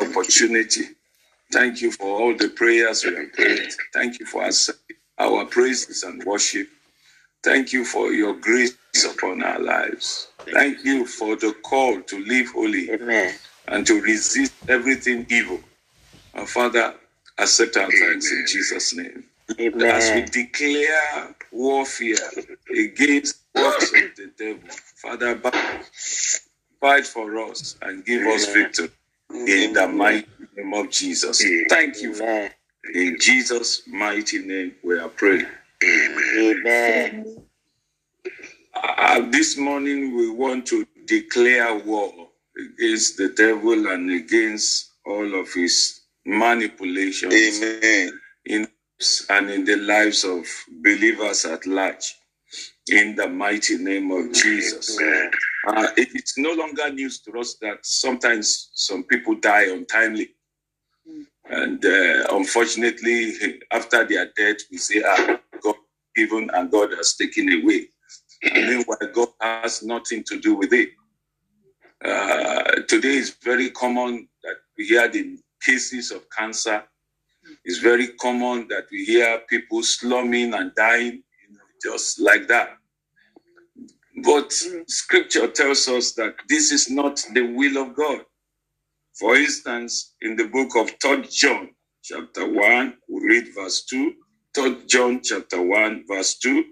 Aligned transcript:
opportunity. 0.00 0.84
Thank 1.52 1.80
you 1.80 1.90
for 1.92 2.20
all 2.20 2.36
the 2.36 2.48
prayers 2.50 3.04
we 3.04 3.14
have 3.14 3.32
prayed. 3.32 3.72
Thank 3.94 4.20
you 4.20 4.26
for 4.26 4.44
accepting 4.44 4.96
our 5.18 5.44
praises 5.46 6.02
and 6.02 6.22
worship. 6.24 6.68
Thank 7.42 7.72
you 7.72 7.84
for 7.84 8.12
your 8.12 8.34
grace 8.34 8.76
upon 9.10 9.42
our 9.42 9.58
lives. 9.58 10.28
Thank 10.52 10.84
you 10.84 11.06
for 11.06 11.36
the 11.36 11.54
call 11.62 12.02
to 12.02 12.24
live 12.24 12.48
holy 12.48 12.90
Amen. 12.90 13.34
and 13.68 13.86
to 13.86 14.00
resist 14.00 14.52
everything 14.68 15.26
evil. 15.30 15.60
Our 16.34 16.46
Father, 16.46 16.94
accept 17.38 17.76
our 17.76 17.90
thanks 17.90 18.30
in 18.30 18.44
Jesus' 18.46 18.94
name. 18.94 19.24
As 19.80 20.10
we 20.14 20.22
declare 20.42 21.34
warfare 21.50 22.16
against 22.76 23.40
works 23.54 23.92
of 23.94 24.16
the 24.16 24.30
devil, 24.36 24.68
Father, 24.96 25.40
fight 26.80 27.06
for 27.06 27.38
us 27.50 27.76
and 27.80 28.04
give 28.04 28.26
us 28.26 28.46
victory 28.52 28.90
in 29.34 29.72
the 29.74 29.88
mighty 29.88 30.26
name 30.56 30.74
of 30.74 30.90
Jesus. 30.90 31.42
Thank 31.68 32.02
you. 32.02 32.14
Amen. 32.16 32.50
In 32.94 33.16
Jesus' 33.20 33.82
mighty 33.86 34.38
name, 34.46 34.74
we 34.82 34.98
are 34.98 35.08
praying. 35.08 35.46
Amen. 35.84 37.36
Uh, 38.74 39.20
this 39.30 39.56
morning, 39.58 40.16
we 40.16 40.30
want 40.30 40.66
to 40.66 40.86
declare 41.06 41.76
war 41.78 42.12
against 42.58 43.16
the 43.18 43.30
devil 43.30 43.88
and 43.88 44.10
against 44.10 44.92
all 45.06 45.40
of 45.40 45.52
his 45.52 46.00
manipulations 46.26 47.34
Amen. 47.34 48.12
in 48.46 48.68
and 49.30 49.50
in 49.50 49.64
the 49.64 49.76
lives 49.76 50.24
of 50.24 50.46
believers 50.82 51.44
at 51.44 51.66
large. 51.66 52.16
In 52.88 53.14
the 53.16 53.28
mighty 53.28 53.78
name 53.78 54.10
of 54.10 54.32
Jesus. 54.32 54.98
Amen. 55.00 55.30
Uh, 55.66 55.88
it 55.96 56.14
is 56.14 56.34
no 56.36 56.52
longer 56.52 56.90
news 56.92 57.20
to 57.20 57.38
us 57.38 57.54
that 57.60 57.78
sometimes 57.84 58.70
some 58.74 59.02
people 59.04 59.34
die 59.34 59.64
untimely. 59.64 60.30
And 61.50 61.84
uh, 61.84 62.26
unfortunately, 62.32 63.32
after 63.70 64.04
their 64.04 64.26
death, 64.36 64.58
we 64.70 64.78
say, 64.78 65.02
ah, 65.06 65.38
God 65.62 65.76
given 66.14 66.50
and 66.52 66.70
God 66.70 66.92
has 66.92 67.14
taken 67.16 67.52
away. 67.52 67.88
And 68.42 68.68
meanwhile, 68.68 69.12
God 69.12 69.28
has 69.40 69.82
nothing 69.82 70.22
to 70.24 70.38
do 70.38 70.54
with 70.54 70.72
it. 70.72 70.90
Uh, 72.04 72.82
today 72.86 73.16
is 73.16 73.36
very 73.42 73.70
common 73.70 74.28
that 74.44 74.56
we 74.76 74.86
hear 74.86 75.08
the 75.08 75.38
cases 75.64 76.12
of 76.12 76.24
cancer. 76.30 76.84
It's 77.64 77.78
very 77.78 78.08
common 78.20 78.68
that 78.68 78.86
we 78.92 79.04
hear 79.04 79.40
people 79.48 79.82
slumming 79.82 80.54
and 80.54 80.72
dying, 80.76 81.22
you 81.48 81.54
know, 81.54 81.60
just 81.82 82.20
like 82.20 82.46
that. 82.48 82.77
But 84.24 84.52
scripture 84.88 85.48
tells 85.48 85.88
us 85.88 86.12
that 86.14 86.36
this 86.48 86.72
is 86.72 86.90
not 86.90 87.24
the 87.34 87.42
will 87.54 87.78
of 87.82 87.96
God. 87.96 88.22
For 89.18 89.36
instance, 89.36 90.14
in 90.22 90.36
the 90.36 90.46
book 90.48 90.76
of 90.76 90.90
3 91.02 91.28
John, 91.30 91.70
chapter 92.02 92.50
1, 92.52 92.94
we 93.08 93.20
read 93.28 93.54
verse 93.54 93.84
2. 93.86 94.14
3 94.54 94.86
John, 94.86 95.20
chapter 95.22 95.62
1, 95.62 96.04
verse 96.08 96.38
2. 96.38 96.64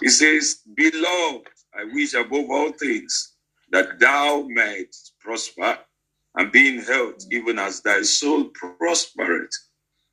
He 0.00 0.08
says, 0.08 0.60
Beloved, 0.76 1.48
I 1.74 1.84
wish 1.92 2.14
above 2.14 2.50
all 2.50 2.72
things 2.72 3.34
that 3.72 4.00
thou 4.00 4.42
might 4.50 4.94
prosper 5.20 5.78
and 6.36 6.52
be 6.52 6.68
in 6.76 6.82
health, 6.84 7.16
even 7.32 7.58
as 7.58 7.82
thy 7.82 8.02
soul 8.02 8.50
prospereth. 8.80 9.50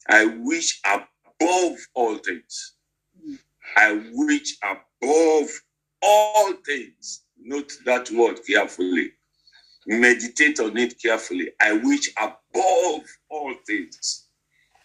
I 0.09 0.25
wish 0.25 0.81
above 0.85 1.77
all 1.95 2.17
things. 2.19 2.73
I 3.77 4.01
wish 4.13 4.57
above 4.63 5.49
all 6.01 6.53
things. 6.65 7.23
Note 7.39 7.73
that 7.85 8.11
word 8.11 8.39
carefully. 8.47 9.11
Meditate 9.87 10.59
on 10.59 10.77
it 10.77 11.01
carefully. 11.01 11.51
I 11.61 11.73
wish 11.73 12.11
above 12.17 13.03
all 13.29 13.53
things. 13.67 14.27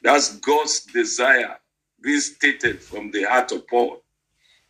That's 0.03 0.37
God's 0.39 0.83
desire, 0.87 1.59
being 2.03 2.21
stated 2.21 2.83
from 2.83 3.11
the 3.11 3.25
heart 3.25 3.53
of 3.53 3.67
Paul. 3.69 4.03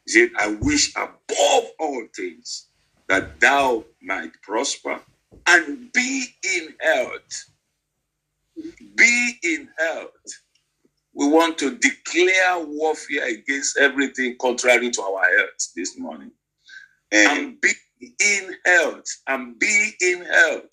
He 0.06 0.12
said, 0.12 0.30
I 0.38 0.48
wish 0.60 0.94
above 0.96 1.70
all 1.80 2.06
things 2.16 2.68
that 3.08 3.40
thou 3.40 3.84
might 4.02 4.32
prosper 4.42 5.00
and 5.46 5.92
be 5.92 6.26
in 6.44 6.74
health. 6.80 7.46
Be 8.96 9.34
in 9.44 9.68
health. 9.78 10.10
We 11.22 11.28
want 11.28 11.56
to 11.58 11.78
declare 11.78 12.64
warfare 12.66 13.28
against 13.28 13.78
everything 13.78 14.34
contrary 14.40 14.90
to 14.90 15.02
our 15.02 15.22
health 15.38 15.68
this 15.76 15.96
morning. 15.96 16.32
And 17.12 17.60
be 17.60 17.70
in 18.18 18.56
health. 18.66 19.04
And 19.28 19.56
be 19.56 19.92
in 20.00 20.24
health. 20.24 20.70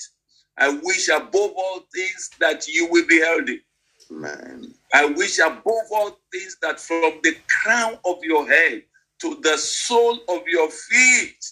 I 0.58 0.70
wish 0.82 1.08
above 1.10 1.52
all 1.56 1.82
things 1.94 2.32
that 2.40 2.68
you 2.68 2.88
will 2.90 3.06
be 3.06 3.20
healthy. 3.20 3.62
Man. 4.10 4.74
I 4.92 5.06
wish 5.06 5.38
above 5.38 5.86
all 5.92 6.18
things 6.32 6.58
that 6.64 6.80
from 6.80 7.20
the 7.22 7.36
crown 7.48 8.00
of 8.04 8.18
your 8.24 8.48
head 8.48 8.82
to 9.22 9.40
the 9.44 9.56
sole 9.56 10.18
of 10.30 10.42
your 10.48 10.72
feet, 10.72 11.46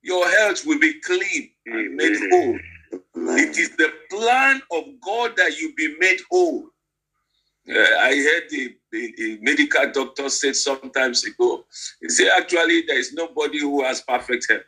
your 0.00 0.26
health 0.26 0.64
will 0.64 0.78
be 0.78 0.94
clean 1.00 1.50
and 1.66 1.96
made 1.96 2.16
whole. 2.30 2.58
It 3.36 3.58
is 3.58 3.76
the 3.76 3.92
plan 4.08 4.62
of 4.72 4.84
God 5.04 5.36
that 5.36 5.58
you 5.60 5.74
be 5.74 5.96
made 5.98 6.20
whole. 6.30 6.71
Uh, 7.70 7.78
I 8.00 8.14
heard 8.16 8.50
the, 8.50 8.76
the, 8.92 9.14
the 9.16 9.38
medical 9.42 9.90
doctor 9.92 10.28
said 10.30 10.56
sometimes 10.56 11.24
ago, 11.24 11.64
he 12.00 12.08
said, 12.10 12.30
actually, 12.38 12.82
there 12.86 12.98
is 12.98 13.14
nobody 13.14 13.60
who 13.60 13.84
has 13.84 14.02
perfect 14.02 14.46
health. 14.50 14.64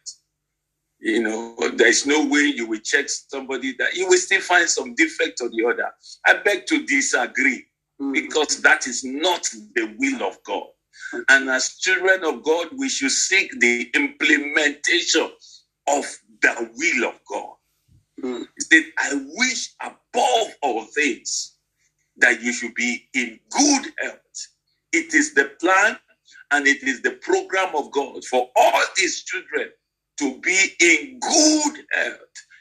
You 1.00 1.22
know, 1.22 1.56
there 1.76 1.88
is 1.88 2.06
no 2.06 2.26
way 2.26 2.40
you 2.56 2.66
will 2.68 2.80
check 2.80 3.06
somebody 3.08 3.74
that 3.78 3.94
you 3.94 4.08
will 4.08 4.18
still 4.18 4.40
find 4.40 4.68
some 4.68 4.94
defect 4.96 5.40
or 5.42 5.50
the 5.50 5.64
other. 5.68 5.92
I 6.26 6.42
beg 6.42 6.66
to 6.68 6.86
disagree 6.86 7.66
because 8.12 8.62
that 8.62 8.86
is 8.88 9.04
not 9.04 9.44
the 9.76 9.94
will 9.98 10.24
of 10.28 10.38
God. 10.44 10.68
And 11.30 11.50
as 11.50 11.76
children 11.78 12.24
of 12.24 12.42
God, 12.44 12.68
we 12.78 12.88
should 12.90 13.12
seek 13.12 13.52
the 13.60 13.90
implementation 13.94 15.30
of 15.88 16.04
the 16.42 16.70
will 16.76 17.08
of 17.10 17.20
God. 17.30 17.54
He 18.56 18.62
said, 18.62 18.84
I 18.98 19.14
wish 19.36 19.74
above 19.82 20.48
all 20.62 20.84
things 20.86 21.53
that 22.18 22.42
you 22.42 22.52
should 22.52 22.74
be 22.74 23.08
in 23.14 23.38
good 23.50 23.86
health. 23.98 24.48
It 24.92 25.14
is 25.14 25.34
the 25.34 25.50
plan 25.60 25.98
and 26.52 26.66
it 26.66 26.82
is 26.82 27.02
the 27.02 27.12
program 27.12 27.74
of 27.74 27.90
God 27.90 28.24
for 28.24 28.50
all 28.56 28.82
his 28.96 29.22
children 29.24 29.70
to 30.18 30.40
be 30.40 30.68
in 30.80 31.18
good 31.18 31.84
health, 31.92 32.18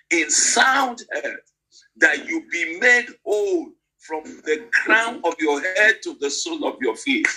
in 0.09 0.30
sound 0.30 1.03
health, 1.13 1.52
that 1.97 2.28
you 2.28 2.46
be 2.52 2.80
made 2.80 3.08
whole 3.25 3.69
from 4.00 4.24
the 4.24 4.66
crown 4.74 5.22
of 5.24 5.36
your 5.40 5.62
head 5.62 5.97
to 6.03 6.16
the 6.19 6.30
sole 6.30 6.66
of 6.66 6.75
your 6.81 6.96
feet. 6.96 7.28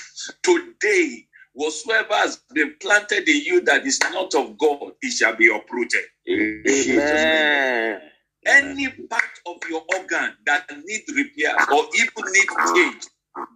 Today, 0.42 1.26
whatsoever 1.52 2.14
has 2.14 2.40
been 2.54 2.74
planted 2.80 3.28
in 3.28 3.42
you 3.44 3.60
that 3.62 3.86
is 3.86 4.00
not 4.00 4.34
of 4.34 4.58
God, 4.58 4.92
it 5.02 5.12
shall 5.12 5.36
be 5.36 5.54
uprooted. 5.54 6.04
Amen. 6.28 8.00
Any 8.46 8.88
part 9.10 9.40
of 9.46 9.56
your 9.70 9.82
organ 9.94 10.34
that 10.46 10.66
need 10.84 11.02
repair 11.14 11.54
or 11.72 11.84
even 11.96 12.32
need 12.32 12.48
change, 12.74 13.04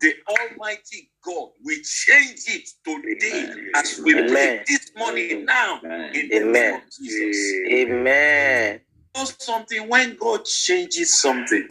the 0.00 0.14
Almighty 0.28 1.10
God 1.24 1.50
will 1.64 1.78
change 1.84 2.40
it 2.48 2.68
today 2.84 3.50
as 3.76 4.00
we 4.04 4.14
pray 4.14 4.64
this 4.68 4.92
morning 4.96 5.46
now 5.46 5.80
in 5.82 6.28
the 6.28 6.40
name 6.40 6.48
Amen. 6.48 6.74
of 6.76 6.82
Jesus. 6.98 7.52
Amen. 7.72 8.80
know 9.16 9.24
something 9.38 9.88
when 9.88 10.16
God 10.16 10.44
changes 10.46 11.20
something, 11.20 11.68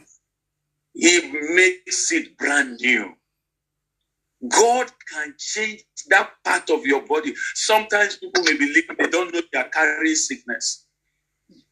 He 0.94 1.22
makes 1.56 2.12
it 2.12 2.38
brand 2.38 2.80
new. 2.82 3.14
God 4.50 4.92
can 5.14 5.36
change 5.40 5.84
that 6.10 6.32
part 6.46 6.70
of 6.72 6.86
your 6.86 7.06
body. 7.08 7.34
Sometimes 7.56 8.18
people 8.18 8.44
may 8.44 8.58
believe 8.58 8.86
they 8.98 9.08
don't 9.08 9.34
know 9.34 9.42
they 9.54 9.60
are 9.60 9.70
carrying 9.70 10.16
sickness. 10.16 10.88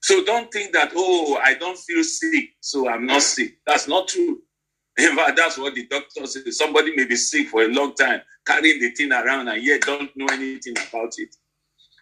So 0.02 0.24
don't 0.26 0.52
think 0.52 0.74
that, 0.74 0.92
oh, 0.96 1.40
I 1.44 1.56
don't 1.56 1.78
feel 1.78 2.04
sick, 2.04 2.52
so 2.62 2.90
I'm 2.90 3.06
not 3.06 3.22
sick. 3.22 3.58
That's 3.66 3.88
not 3.88 4.08
true. 4.08 4.42
In 4.98 5.16
fact, 5.16 5.38
that's 5.38 5.58
what 5.58 5.76
the 5.76 5.88
doctor 5.88 6.26
says. 6.28 6.58
Somebody 6.58 6.96
may 6.96 7.06
be 7.06 7.16
sick 7.16 7.50
for 7.50 7.64
a 7.64 7.68
long 7.68 7.94
time, 7.96 8.22
carrying 8.46 8.80
the 8.80 8.92
thing 8.92 9.12
around, 9.12 9.48
and 9.50 9.64
yet 9.64 9.82
don't 9.82 10.16
know 10.16 10.28
anything 10.32 10.76
about 10.90 11.14
it. 11.18 11.36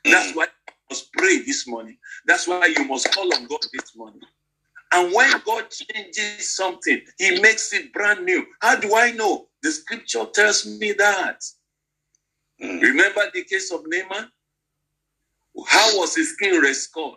That's 0.05 0.35
why 0.35 0.45
you 0.45 0.73
must 0.89 1.11
pray 1.13 1.39
this 1.39 1.67
morning. 1.67 1.97
That's 2.27 2.47
why 2.47 2.67
you 2.77 2.85
must 2.85 3.13
call 3.13 3.33
on 3.33 3.47
God 3.47 3.61
this 3.73 3.95
morning. 3.95 4.21
And 4.93 5.13
when 5.13 5.31
God 5.45 5.69
changes 5.71 6.55
something, 6.55 7.01
He 7.19 7.41
makes 7.41 7.73
it 7.73 7.93
brand 7.93 8.25
new. 8.25 8.45
How 8.61 8.77
do 8.77 8.95
I 8.95 9.11
know? 9.11 9.47
The 9.63 9.71
scripture 9.71 10.25
tells 10.33 10.65
me 10.65 10.93
that. 10.93 11.43
Hmm. 12.61 12.79
Remember 12.79 13.23
the 13.33 13.43
case 13.43 13.71
of 13.71 13.81
Naaman? 13.87 14.29
How 15.67 15.97
was 15.99 16.15
his 16.15 16.33
skin 16.33 16.59
restored? 16.61 17.15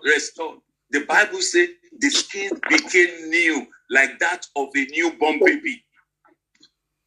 Restored? 0.93 1.02
The 1.02 1.06
Bible 1.06 1.43
said 1.43 1.69
the 1.99 2.11
skin 2.11 2.50
became 2.69 3.31
new, 3.31 3.67
like 3.90 4.19
that 4.20 4.46
of 4.56 4.69
a 4.76 4.87
newborn 4.93 5.40
baby. 5.44 5.85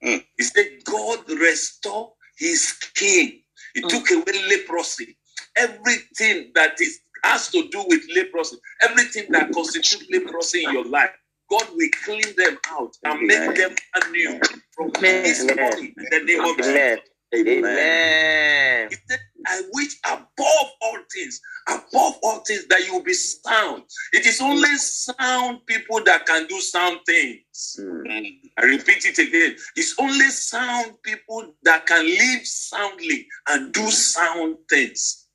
Mm. 0.04 0.24
He 0.38 0.44
said, 0.44 0.68
God 0.86 1.30
restored 1.30 2.12
his 2.38 2.70
skin. 2.70 3.40
He 3.76 3.82
took 3.82 4.10
away 4.12 4.48
leprosy. 4.50 5.18
Everything 5.58 6.52
that 6.56 6.80
is 6.82 7.00
has 7.24 7.50
to 7.52 7.68
do 7.70 7.84
with 7.88 8.02
leprosy, 8.16 8.58
everything 8.82 9.26
that 9.32 9.52
constitutes 9.54 10.08
leprosy 10.12 10.64
in 10.66 10.72
your 10.74 10.86
life, 10.86 11.12
God 11.50 11.68
will 11.76 11.90
clean 12.04 12.36
them 12.38 12.58
out 12.70 12.96
and 13.06 13.20
Amen. 13.20 13.48
make 13.50 13.58
them 13.58 13.76
anew 14.04 14.40
from 14.76 14.92
Amen. 14.98 15.24
this 15.24 15.46
morning 15.46 15.94
in 15.98 16.06
the 16.12 16.26
name 16.26 16.42
of 16.42 16.58
Jesus. 16.58 16.72
Amen. 16.72 17.00
Amen. 17.36 17.66
Amen. 17.66 18.90
He 18.90 18.96
said, 19.08 19.20
I 19.48 19.62
wish 19.74 19.96
above 20.06 20.72
all 20.82 20.98
things, 21.14 21.42
above 21.68 22.16
all 22.24 22.40
things, 22.40 22.68
that 22.68 22.86
you 22.86 22.94
will 22.94 23.04
be 23.04 23.14
sound. 23.14 23.84
It 24.14 24.26
is 24.26 24.42
only 24.42 24.76
sound 24.78 25.66
people 25.66 26.04
that 26.06 26.26
can 26.26 26.48
do 26.48 26.60
sound 26.60 27.00
things. 27.06 27.80
Mm. 27.80 28.40
I 28.58 28.64
repeat 28.64 29.06
it 29.06 29.18
again. 29.18 29.56
It's 29.76 29.96
only 30.00 30.28
sound 30.30 31.02
people 31.04 31.54
that 31.64 31.86
can 31.86 32.06
live 32.06 32.46
soundly 32.46 33.28
and 33.48 33.74
do 33.74 33.90
sound 33.90 34.58
things. 34.70 35.28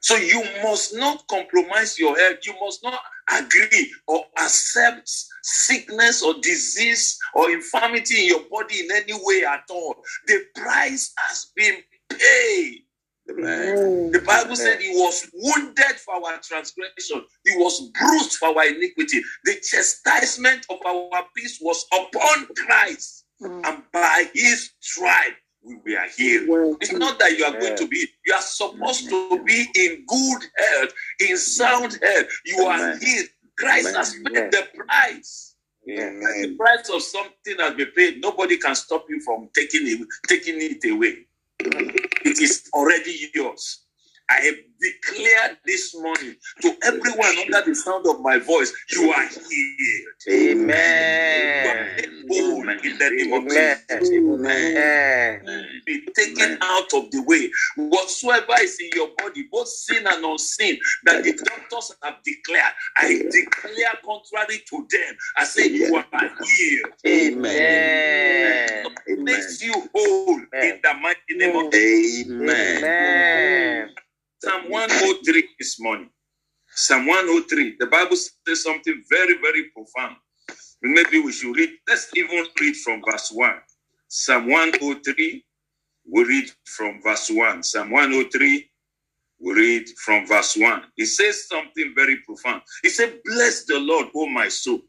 So 0.00 0.16
you 0.16 0.42
must 0.64 0.96
not 0.96 1.26
compromise 1.28 1.96
your 1.98 2.18
health. 2.18 2.38
You 2.44 2.54
must 2.60 2.82
not 2.82 3.00
agree 3.32 3.94
or 4.08 4.24
accept 4.36 5.08
sickness 5.42 6.22
or 6.22 6.34
disease 6.42 7.16
or 7.34 7.50
infirmity 7.50 8.22
in 8.22 8.28
your 8.28 8.44
body 8.50 8.80
in 8.80 8.88
any 8.92 9.12
way 9.22 9.44
at 9.44 9.62
all. 9.70 9.94
The 10.26 10.40
price 10.56 11.12
has 11.18 11.52
been 11.54 11.76
paid. 12.10 12.81
Amen. 13.30 14.10
The 14.10 14.20
Bible 14.20 14.56
said 14.56 14.80
he 14.80 14.90
was 14.90 15.30
wounded 15.32 15.96
for 16.04 16.14
our 16.14 16.38
transgression, 16.40 17.24
he 17.44 17.56
was 17.56 17.90
bruised 17.90 18.36
for 18.36 18.48
our 18.48 18.66
iniquity. 18.66 19.22
The 19.44 19.54
chastisement 19.62 20.66
of 20.68 20.78
our 20.84 21.24
peace 21.36 21.58
was 21.60 21.86
upon 21.92 22.46
Christ, 22.56 23.26
and 23.40 23.82
by 23.92 24.24
his 24.34 24.70
stripe 24.80 25.36
we 25.62 25.76
were 25.76 26.06
healed. 26.16 26.76
It's 26.80 26.92
not 26.92 27.18
that 27.20 27.38
you 27.38 27.44
are 27.44 27.58
going 27.58 27.76
to 27.76 27.86
be, 27.86 28.06
you 28.26 28.34
are 28.34 28.42
supposed 28.42 29.08
to 29.08 29.44
be 29.44 29.66
in 29.76 30.04
good 30.06 30.42
health, 30.56 30.92
in 31.20 31.36
sound 31.36 31.98
health. 32.02 32.26
You 32.44 32.64
are 32.64 32.96
healed. 32.98 33.28
Christ 33.56 33.88
Amen. 33.88 33.96
has 33.96 34.14
paid 34.14 34.50
the 34.50 34.66
price. 34.74 35.54
The 35.84 36.56
price 36.58 36.88
of 36.88 37.02
something 37.02 37.56
has 37.58 37.74
been 37.74 37.90
paid. 37.96 38.20
Nobody 38.20 38.56
can 38.56 38.74
stop 38.74 39.04
you 39.08 39.20
from 39.20 39.48
taking 39.54 39.82
it, 39.86 40.06
taking 40.26 40.56
it 40.58 40.90
away. 40.90 41.26
It 42.32 42.40
is 42.40 42.68
already 42.74 43.30
yours. 43.34 43.82
I 44.30 44.40
have 44.46 44.54
declared 44.80 45.58
this 45.66 45.94
morning 45.94 46.36
to 46.62 46.74
everyone 46.82 47.38
under 47.38 47.62
the 47.68 47.74
sound 47.74 48.06
of 48.06 48.20
my 48.20 48.38
voice, 48.38 48.72
you 48.90 49.12
are 49.12 49.28
healed. 49.28 49.42
You 50.26 50.34
are 50.38 50.52
Amen. 50.52 51.96
made 51.96 52.08
whole 52.28 52.68
in 52.68 52.98
the 52.98 53.10
name 53.10 53.32
of 53.32 53.44
Jesus. 53.44 54.10
Amen. 54.10 55.82
Be 55.84 56.06
taken 56.16 56.58
out 56.62 56.94
of 56.94 57.10
the 57.10 57.22
way. 57.26 57.50
Whatsoever 57.76 58.54
is 58.60 58.78
in 58.80 58.90
your 58.94 59.08
body, 59.18 59.48
both 59.50 59.68
sin 59.68 60.06
and 60.06 60.24
unseen, 60.24 60.78
that 61.04 61.24
the 61.24 61.32
doctors 61.32 61.94
have 62.02 62.16
declared, 62.24 62.72
I 62.96 63.22
declare 63.30 63.98
contrary 64.04 64.62
to 64.70 64.86
them. 64.90 65.16
I 65.36 65.44
say 65.44 65.68
you 65.68 65.94
are 65.94 66.06
healed. 66.20 66.92
Amen. 67.06 68.86
Amen. 69.08 69.24
Makes 69.24 69.62
you 69.62 69.74
whole 69.94 70.38
in 70.38 70.80
the 70.82 70.94
mighty 71.02 71.34
name 71.34 71.56
of 71.56 71.74
Amen. 71.74 72.84
Amen. 72.84 73.90
Psalm 74.42 74.70
103 74.70 75.48
this 75.60 75.80
morning. 75.80 76.10
Psalm 76.74 77.06
103. 77.06 77.76
The 77.80 77.86
Bible 77.86 78.16
says 78.16 78.62
something 78.64 79.02
very, 79.10 79.36
very 79.42 79.64
profound. 79.70 80.16
Maybe 80.82 81.20
we 81.20 81.32
should 81.32 81.56
read. 81.56 81.70
Let's 81.88 82.10
even 82.16 82.46
read 82.60 82.76
from 82.76 83.02
verse 83.10 83.30
1. 83.32 83.52
Psalm 84.08 84.48
103. 84.50 85.44
We 86.12 86.24
read 86.24 86.50
from 86.66 87.02
verse 87.02 87.30
1. 87.30 87.62
Psalm 87.64 87.90
103. 87.90 88.70
We 89.40 89.52
read 89.54 89.88
from 90.04 90.26
verse 90.26 90.56
1. 90.56 90.82
It 90.98 91.06
says 91.06 91.48
something 91.48 91.92
very 91.96 92.18
profound. 92.26 92.62
It 92.84 92.90
said, 92.90 93.20
Bless 93.24 93.64
the 93.66 93.78
Lord, 93.80 94.08
O 94.14 94.26
my 94.28 94.48
soul, 94.48 94.80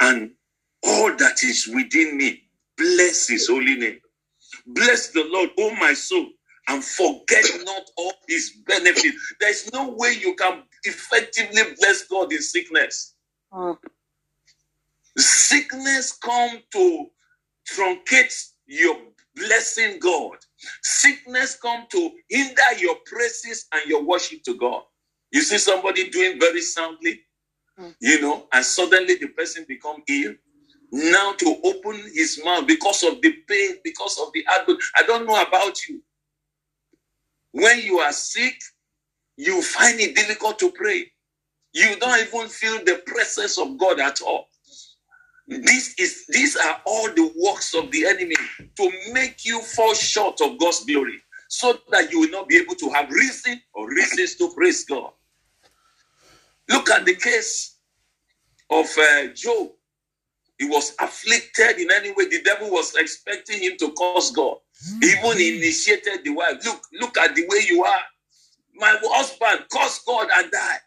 and 0.00 0.32
all 0.84 1.14
that 1.16 1.42
is 1.44 1.68
within 1.74 2.16
me. 2.18 2.42
Bless 2.78 3.28
his 3.28 3.48
holy 3.48 3.76
name. 3.76 4.00
Bless 4.66 5.10
the 5.10 5.24
Lord, 5.30 5.50
O 5.58 5.74
my 5.76 5.94
soul, 5.94 6.26
and 6.68 6.82
forget 6.84 7.44
not 7.64 7.82
all 7.96 8.12
his 8.28 8.52
benefits. 8.66 9.34
There's 9.40 9.72
no 9.72 9.90
way 9.90 10.12
you 10.20 10.34
can 10.34 10.62
effectively 10.84 11.62
bless 11.80 12.04
God 12.06 12.32
in 12.32 12.42
sickness. 12.42 13.14
Hmm. 13.52 13.72
Sickness 15.16 16.12
come 16.22 16.58
to 16.72 17.06
truncate 17.70 18.50
your 18.66 18.96
blessing 19.34 19.98
God. 20.00 20.36
Sickness 20.82 21.56
come 21.56 21.84
to 21.90 22.10
hinder 22.28 22.78
your 22.78 22.96
praises 23.06 23.66
and 23.72 23.88
your 23.88 24.04
worship 24.04 24.42
to 24.44 24.54
God. 24.56 24.82
You 25.30 25.42
see 25.42 25.58
somebody 25.58 26.10
doing 26.10 26.40
very 26.40 26.60
soundly, 26.60 27.20
hmm. 27.78 27.90
you 28.00 28.20
know, 28.20 28.46
and 28.52 28.64
suddenly 28.64 29.16
the 29.16 29.28
person 29.28 29.64
become 29.68 30.02
ill. 30.08 30.34
Now 30.92 31.32
to 31.32 31.56
open 31.64 31.96
his 32.14 32.40
mouth 32.44 32.66
because 32.66 33.02
of 33.02 33.20
the 33.20 33.32
pain, 33.48 33.76
because 33.84 34.18
of 34.20 34.32
the 34.32 34.44
outbreak. 34.48 34.78
I 34.96 35.02
don't 35.02 35.26
know 35.26 35.40
about 35.42 35.86
you. 35.88 36.00
When 37.56 37.80
you 37.80 38.00
are 38.00 38.12
sick, 38.12 38.56
you 39.36 39.62
find 39.62 40.00
it 40.00 40.16
difficult 40.16 40.58
to 40.60 40.72
pray. 40.72 41.12
You 41.74 41.96
don't 42.00 42.20
even 42.26 42.48
feel 42.48 42.78
the 42.84 43.02
presence 43.06 43.58
of 43.58 43.78
God 43.78 44.00
at 44.00 44.20
all. 44.22 44.48
This 45.48 45.94
is 45.98 46.26
these 46.28 46.56
are 46.56 46.80
all 46.86 47.08
the 47.14 47.32
works 47.36 47.74
of 47.74 47.90
the 47.92 48.06
enemy 48.06 48.36
to 48.76 48.92
make 49.12 49.44
you 49.46 49.62
fall 49.62 49.94
short 49.94 50.40
of 50.42 50.58
God's 50.58 50.84
glory, 50.86 51.20
so 51.48 51.78
that 51.92 52.12
you 52.12 52.20
will 52.20 52.30
not 52.30 52.48
be 52.48 52.56
able 52.58 52.76
to 52.76 52.90
have 52.90 53.10
reason 53.10 53.60
or 53.74 53.88
reasons 53.88 54.36
to 54.36 54.52
praise 54.54 54.84
God. 54.86 55.12
Look 56.70 56.90
at 56.90 57.06
the 57.06 57.16
case 57.16 57.78
of 58.70 58.86
uh, 58.98 59.28
Job. 59.34 59.70
He 60.58 60.66
was 60.66 60.94
afflicted 61.00 61.78
in 61.78 61.90
any 61.90 62.12
way. 62.12 62.28
The 62.28 62.42
devil 62.42 62.70
was 62.70 62.94
expecting 62.96 63.60
him 63.60 63.76
to 63.78 63.92
curse 63.92 64.30
God. 64.30 64.56
Mm. 64.88 65.04
He 65.04 65.10
even 65.10 65.56
initiated 65.56 66.24
the 66.24 66.30
wife. 66.30 66.64
Look, 66.64 66.82
look 66.94 67.18
at 67.18 67.34
the 67.34 67.46
way 67.48 67.58
you 67.68 67.84
are. 67.84 68.00
My 68.74 68.96
husband, 69.02 69.66
curse 69.70 70.02
God 70.06 70.28
and 70.34 70.50
die. 70.50 70.78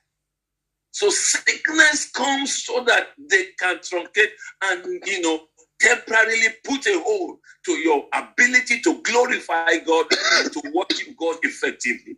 So 0.91 1.09
sickness 1.09 2.11
comes 2.11 2.63
so 2.63 2.83
that 2.85 3.09
they 3.29 3.45
can 3.59 3.77
truncate 3.77 4.31
and 4.63 5.01
you 5.05 5.21
know 5.21 5.41
temporarily 5.79 6.47
put 6.65 6.85
a 6.87 6.99
hold 6.99 7.37
to 7.65 7.71
your 7.73 8.05
ability 8.13 8.81
to 8.81 9.01
glorify 9.03 9.77
God 9.85 10.07
and 10.35 10.51
to 10.51 10.61
worship 10.73 11.15
God 11.17 11.37
effectively. 11.43 12.17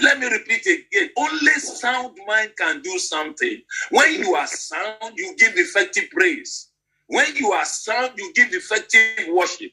Let 0.00 0.18
me 0.18 0.26
repeat 0.26 0.66
again. 0.66 1.10
Only 1.16 1.52
sound 1.52 2.18
mind 2.26 2.52
can 2.58 2.82
do 2.82 2.98
something. 2.98 3.62
When 3.90 4.14
you 4.14 4.34
are 4.34 4.46
sound, 4.46 5.14
you 5.16 5.34
give 5.36 5.56
effective 5.56 6.10
praise. 6.10 6.70
When 7.06 7.36
you 7.36 7.52
are 7.52 7.64
sound, 7.64 8.12
you 8.16 8.32
give 8.34 8.52
effective 8.52 9.28
worship. 9.28 9.72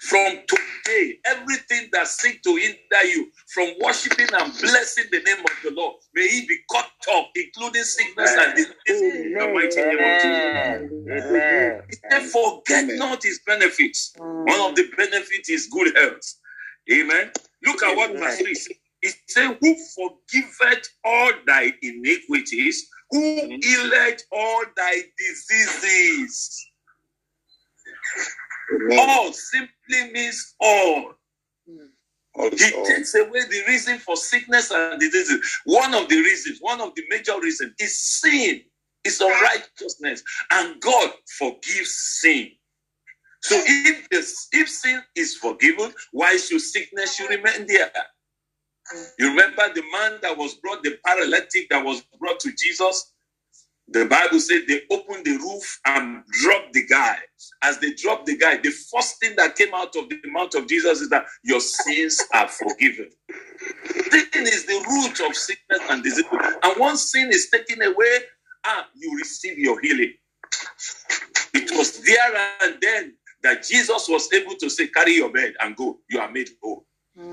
From 0.00 0.38
today, 0.46 1.18
everything 1.24 1.88
that 1.92 2.06
seek 2.06 2.42
to 2.42 2.54
hinder 2.56 3.06
you 3.06 3.30
from 3.48 3.72
worshiping 3.82 4.28
and 4.32 4.52
blessing 4.60 5.04
the 5.10 5.20
name 5.20 5.40
of 5.40 5.52
the 5.62 5.70
Lord, 5.72 5.96
may 6.14 6.28
he 6.28 6.46
be 6.46 6.58
cut 6.70 6.90
off, 7.12 7.28
including 7.34 7.82
sickness 7.82 8.34
and 8.38 8.54
disease 8.54 8.74
in 8.86 9.32
the 9.32 9.48
mighty 9.52 9.76
name 9.76 9.98
of 10.04 10.20
Jesus. 10.20 10.44
Amen. 10.44 10.90
Amen. 11.10 11.82
He 11.88 11.96
said, 12.10 12.22
Forget 12.30 12.98
not 12.98 13.22
his 13.22 13.40
benefits. 13.46 14.14
Mm. 14.18 14.46
One 14.46 14.70
of 14.70 14.76
the 14.76 14.90
benefits 14.96 15.48
is 15.48 15.68
good 15.68 15.96
health. 15.96 16.34
Amen. 16.92 17.30
Look 17.64 17.82
at 17.82 17.96
what 17.96 18.12
verse 18.12 18.38
3 18.38 18.54
says. 18.54 18.76
It 19.02 19.14
said, 19.28 19.58
Who 19.60 19.76
forgiveth 19.94 20.88
all 21.04 21.32
thy 21.46 21.72
iniquities, 21.82 22.88
who 23.14 23.58
healeth 23.62 24.24
all 24.32 24.64
thy 24.76 24.94
diseases. 25.16 26.66
All 28.98 29.32
simply 29.32 30.12
means 30.12 30.54
all. 30.60 31.14
He 32.34 32.50
Also, 32.74 32.84
takes 32.84 33.14
away 33.14 33.42
the 33.48 33.62
reason 33.68 33.98
for 33.98 34.16
sickness 34.16 34.72
and 34.72 34.98
diseases. 35.00 35.40
One 35.64 35.94
of 35.94 36.08
the 36.08 36.16
reasons, 36.16 36.58
one 36.60 36.80
of 36.80 36.94
the 36.96 37.04
major 37.08 37.38
reasons 37.40 37.74
is 37.78 37.96
sin, 37.96 38.62
is 39.04 39.20
unrighteousness, 39.20 40.24
and 40.50 40.80
God 40.80 41.12
forgives 41.38 41.94
sin. 42.20 42.50
So 43.42 43.56
if 43.64 44.08
this, 44.08 44.48
if 44.52 44.68
sin 44.68 45.02
is 45.14 45.36
forgiven, 45.36 45.92
why 46.12 46.36
should 46.38 46.60
sickness 46.60 47.14
should 47.14 47.30
remain 47.30 47.66
there? 47.68 47.92
You 49.18 49.30
remember 49.30 49.62
the 49.74 49.82
man 49.92 50.18
that 50.22 50.36
was 50.36 50.54
brought, 50.54 50.82
the 50.82 50.98
paralytic 51.04 51.68
that 51.70 51.84
was 51.84 52.02
brought 52.20 52.40
to 52.40 52.52
Jesus? 52.58 53.12
The 53.88 54.06
Bible 54.06 54.40
said 54.40 54.62
they 54.66 54.82
opened 54.90 55.26
the 55.26 55.36
roof 55.38 55.80
and 55.86 56.24
dropped 56.42 56.72
the 56.72 56.86
guy. 56.86 57.18
As 57.62 57.78
they 57.78 57.92
dropped 57.94 58.26
the 58.26 58.36
guy, 58.36 58.56
the 58.58 58.70
first 58.70 59.20
thing 59.20 59.34
that 59.36 59.56
came 59.56 59.74
out 59.74 59.94
of 59.96 60.08
the 60.08 60.18
mouth 60.26 60.54
of 60.54 60.68
Jesus 60.68 61.00
is 61.02 61.10
that 61.10 61.26
your 61.44 61.60
sins 61.60 62.20
are 62.32 62.48
forgiven. 62.48 63.10
Sin 64.10 64.44
is 64.46 64.66
the 64.66 64.84
root 64.88 65.28
of 65.28 65.36
sickness 65.36 65.80
and 65.90 66.02
disease. 66.02 66.24
And 66.32 66.80
once 66.80 67.12
sin 67.12 67.30
is 67.30 67.50
taken 67.50 67.82
away, 67.82 68.18
ah, 68.66 68.88
you 68.94 69.16
receive 69.18 69.58
your 69.58 69.80
healing. 69.80 70.14
It 71.54 71.70
was 71.76 72.02
there 72.04 72.56
and 72.62 72.76
then 72.80 73.14
that 73.42 73.64
Jesus 73.64 74.08
was 74.08 74.32
able 74.32 74.56
to 74.56 74.70
say, 74.70 74.88
Carry 74.88 75.14
your 75.14 75.32
bed 75.32 75.54
and 75.60 75.76
go. 75.76 75.98
You 76.10 76.20
are 76.20 76.30
made 76.30 76.50
whole. 76.62 76.86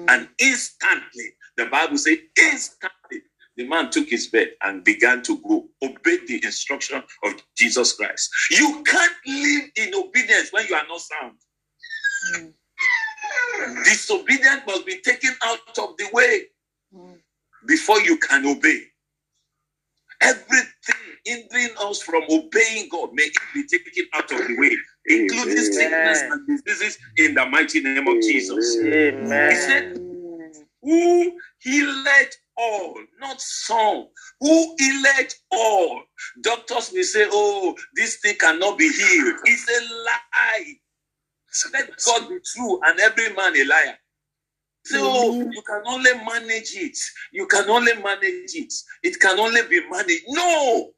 And 0.10 0.30
instantly, 0.40 1.34
the 1.58 1.68
Bible 1.68 1.98
says, 1.98 2.18
instantly, 2.38 3.22
the 3.58 3.68
man 3.68 3.92
took 3.92 4.10
his 4.10 4.28
bed 4.30 4.52
and 4.64 4.84
began 4.84 5.24
to 5.24 5.38
go, 5.40 5.68
obeyed 5.84 6.28
the 6.28 6.42
instruction 6.44 7.04
of 7.24 7.34
Jesus 7.58 7.94
Christ. 7.94 8.30
You 8.52 8.84
can't 8.86 9.14
live 9.28 9.64
in 9.78 9.96
obedience 9.96 10.52
when 10.52 10.68
you 10.68 10.76
are 10.76 10.88
not 10.88 11.02
sound. 11.02 11.38
Mm. 12.38 12.54
Disobedience 13.86 14.64
must 14.68 14.86
be 14.86 14.98
taken 15.02 15.32
out 15.44 15.60
of 15.80 15.98
the 15.98 16.10
way 16.14 16.44
Mm. 16.96 17.20
before 17.68 18.02
you 18.02 18.18
can 18.18 18.46
obey. 18.46 18.84
Everything 20.22 21.18
hindering 21.26 21.70
us 21.82 22.02
from 22.02 22.24
obeying 22.30 22.90
God 22.90 23.12
may 23.14 23.24
it 23.24 23.34
be 23.54 23.68
taken 23.68 24.06
out 24.14 24.32
of 24.32 24.38
the 24.48 24.58
way, 24.58 24.76
including 25.08 25.58
Amen. 25.58 25.74
sickness 25.74 26.24
and 26.32 26.48
diseases 26.48 26.98
in 27.18 27.36
the 27.36 27.46
mighty 27.48 27.82
name 27.82 28.08
of 28.08 28.22
Jesus. 28.22 28.78
He 28.82 29.56
Amen. 29.56 29.56
said, 29.56 30.01
Who 30.84 31.40
healed 31.60 32.08
all, 32.58 32.96
not 33.20 33.42
some. 33.42 34.08
Who 34.42 34.76
healed 34.80 35.34
all? 35.52 36.04
Doctors 36.42 36.92
will 36.94 37.04
say, 37.04 37.28
Oh, 37.32 37.76
this 37.96 38.18
thing 38.18 38.36
cannot 38.40 38.78
be 38.78 38.90
healed. 38.90 39.38
It's 39.46 39.70
a 39.70 39.94
lie. 40.06 40.76
Let 41.74 41.92
God 42.06 42.30
be 42.30 42.40
true 42.54 42.80
and 42.86 43.00
every 43.00 43.34
man 43.36 43.56
a 43.58 43.66
liar. 43.66 43.98
So 44.86 44.98
you 45.52 45.62
can 45.68 45.84
only 45.88 46.14
manage 46.26 46.76
it. 46.76 46.98
You 47.32 47.48
can 47.48 47.70
only 47.70 47.96
manage 47.96 48.56
it. 48.56 48.74
It 49.04 49.20
can 49.20 49.40
only 49.40 49.62
be 49.70 49.82
managed. 49.90 50.24
No! 50.30 50.92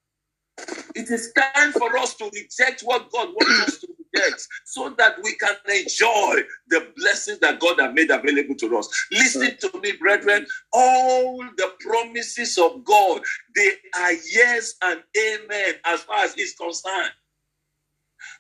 It 0.96 1.10
is 1.12 1.34
time 1.34 1.74
for 1.74 1.98
us 1.98 2.16
to 2.16 2.26
reject 2.26 2.82
what 2.84 3.12
God 3.12 3.30
wants 3.30 3.62
us 3.62 3.80
to 3.82 3.88
reject 4.14 4.48
so 4.66 4.90
that 4.98 5.16
we 5.24 5.36
can 5.36 5.56
enjoy 5.70 6.42
the 6.70 6.88
blessings 6.98 7.40
that 7.40 7.60
God 7.60 7.80
has 7.80 7.94
made 7.94 8.12
available 8.12 8.56
to 8.56 8.78
us. 8.78 8.90
Listen 9.12 9.58
to 9.60 9.80
me, 9.82 9.94
brethren. 9.94 10.46
All 10.74 11.38
the 11.58 11.72
promises 11.80 12.58
of 12.58 12.84
God, 12.84 13.22
they 13.56 13.70
are 13.98 14.14
yes 14.14 14.76
and 14.84 15.02
amen 15.18 15.76
as 15.86 16.02
far 16.02 16.26
as 16.26 16.36
is 16.38 16.56
concerned. 16.56 17.12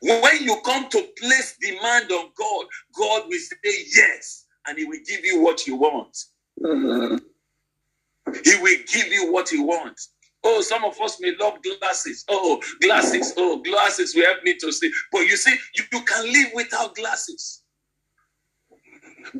When 0.01 0.43
you 0.43 0.57
come 0.65 0.89
to 0.89 1.07
place 1.19 1.57
demand 1.61 2.11
on 2.11 2.29
God, 2.37 2.65
God 2.97 3.23
will 3.27 3.39
say 3.39 3.85
yes 3.95 4.45
and 4.67 4.77
He 4.77 4.85
will 4.85 4.99
give 5.07 5.25
you 5.25 5.41
what 5.41 5.67
you 5.67 5.75
want. 5.75 6.17
Mhm. 6.61 7.21
He 8.43 8.55
will 8.61 8.79
give 8.91 9.07
you 9.07 9.31
what 9.31 9.49
He 9.49 9.59
wants. 9.59 10.11
Oh, 10.43 10.61
some 10.61 10.85
of 10.85 10.99
us 11.01 11.21
may 11.21 11.35
love 11.39 11.55
glasses. 11.63 12.25
Oh, 12.29 12.61
glasses. 12.81 13.33
Oh, 13.37 13.61
glasses 13.61 14.15
will 14.15 14.25
help 14.25 14.43
me 14.43 14.55
to 14.59 14.71
see. 14.71 14.91
But 15.11 15.21
you 15.21 15.37
see, 15.37 15.55
you, 15.75 15.85
you 15.93 16.01
can 16.03 16.25
live 16.33 16.49
without 16.55 16.95
glasses. 16.95 17.63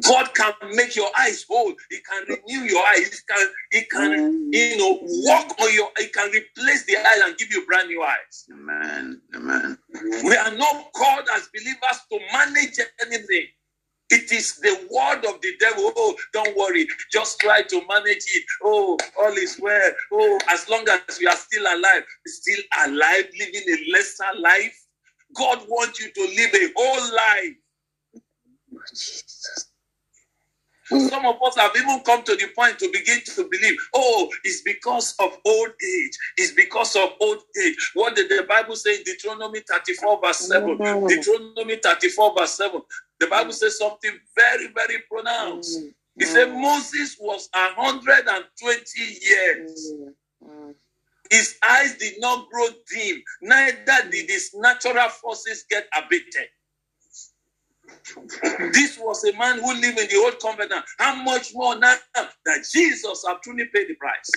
God 0.01 0.33
can 0.35 0.53
make 0.73 0.95
your 0.95 1.09
eyes 1.19 1.45
whole. 1.49 1.73
He 1.91 1.99
can 2.09 2.25
renew 2.27 2.65
your 2.67 2.85
eyes. 2.87 3.09
He 3.11 3.19
can, 3.29 3.47
he 3.71 3.81
can, 3.85 4.49
you 4.51 4.77
know, 4.77 4.99
walk 5.03 5.55
on 5.61 5.73
your. 5.73 5.89
He 5.99 6.07
can 6.07 6.31
replace 6.31 6.85
the 6.85 6.97
eyes 6.97 7.21
and 7.25 7.37
give 7.37 7.51
you 7.51 7.65
brand 7.67 7.89
new 7.89 8.03
eyes. 8.03 8.45
Amen. 8.51 9.21
Amen. 9.35 9.77
We 10.25 10.35
are 10.35 10.51
not 10.55 10.91
called 10.93 11.27
as 11.35 11.49
believers 11.53 12.01
to 12.11 12.19
manage 12.33 12.79
anything. 13.05 13.47
It 14.13 14.31
is 14.31 14.57
the 14.57 14.87
word 14.91 15.25
of 15.25 15.41
the 15.41 15.53
devil. 15.59 15.93
Oh, 15.97 16.15
don't 16.33 16.57
worry. 16.57 16.87
Just 17.11 17.39
try 17.39 17.63
to 17.63 17.81
manage 17.89 18.25
it. 18.35 18.45
Oh, 18.63 18.97
all 19.21 19.33
is 19.33 19.59
well. 19.61 19.91
Oh, 20.13 20.39
as 20.51 20.69
long 20.69 20.85
as 20.89 21.19
we 21.19 21.27
are 21.27 21.37
still 21.37 21.63
alive, 21.63 22.03
still 22.27 22.61
alive, 22.87 23.25
living 23.39 23.63
a 23.69 23.91
lesser 23.93 24.39
life. 24.39 24.75
God 25.35 25.59
wants 25.69 25.99
you 26.01 26.11
to 26.13 26.21
live 26.35 26.55
a 26.55 26.73
whole 26.77 27.15
life. 27.15 27.53
Some 30.97 31.25
of 31.25 31.37
us 31.45 31.55
have 31.57 31.71
even 31.77 32.01
come 32.01 32.23
to 32.23 32.35
the 32.35 32.47
point 32.55 32.79
to 32.79 32.89
begin 32.91 33.19
to 33.35 33.49
believe, 33.49 33.77
oh, 33.95 34.29
it's 34.43 34.61
because 34.63 35.15
of 35.19 35.37
old 35.45 35.69
age. 35.69 36.17
It's 36.37 36.53
because 36.53 36.95
of 36.95 37.11
old 37.21 37.39
age. 37.63 37.91
What 37.95 38.15
did 38.15 38.29
the 38.29 38.45
Bible 38.49 38.75
say 38.75 38.97
in 38.97 39.03
Deuteronomy 39.03 39.61
34, 39.61 40.21
verse 40.23 40.39
7? 40.47 40.79
Mhm. 40.79 41.07
Deuteronomy 41.07 41.77
34, 41.77 42.35
verse 42.37 42.53
7. 42.55 42.81
The 43.19 43.27
Bible 43.27 43.51
mm. 43.51 43.55
says 43.55 43.77
something 43.77 44.11
very, 44.35 44.67
very 44.67 44.99
pronounced. 45.09 45.79
Mm. 45.79 45.93
He 46.19 46.25
said 46.25 46.49
mm. 46.49 46.61
Moses 46.61 47.17
was 47.19 47.49
120 47.53 48.99
years. 48.99 49.93
Mm. 50.43 50.75
His 51.29 51.57
eyes 51.67 51.95
did 51.97 52.19
not 52.19 52.49
grow 52.51 52.67
dim, 52.91 53.23
neither 53.41 54.09
did 54.11 54.29
his 54.29 54.51
natural 54.53 55.09
forces 55.09 55.65
get 55.69 55.87
abated. 55.97 56.49
This 58.73 58.99
was 58.99 59.23
a 59.23 59.35
man 59.37 59.59
who 59.59 59.73
lived 59.73 59.99
in 59.99 60.07
the 60.07 60.21
old 60.23 60.39
covenant. 60.39 60.85
How 60.99 61.15
much 61.23 61.51
more 61.53 61.77
now 61.77 61.95
that 62.13 62.67
Jesus 62.71 63.23
have 63.27 63.41
truly 63.41 63.65
paid 63.73 63.87
the 63.87 63.95
price? 63.95 64.31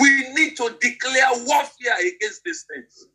We 0.00 0.32
need 0.34 0.56
to 0.56 0.76
declare 0.80 1.28
warfare 1.46 1.98
against 2.00 2.44
these 2.44 2.64
things. 2.72 3.08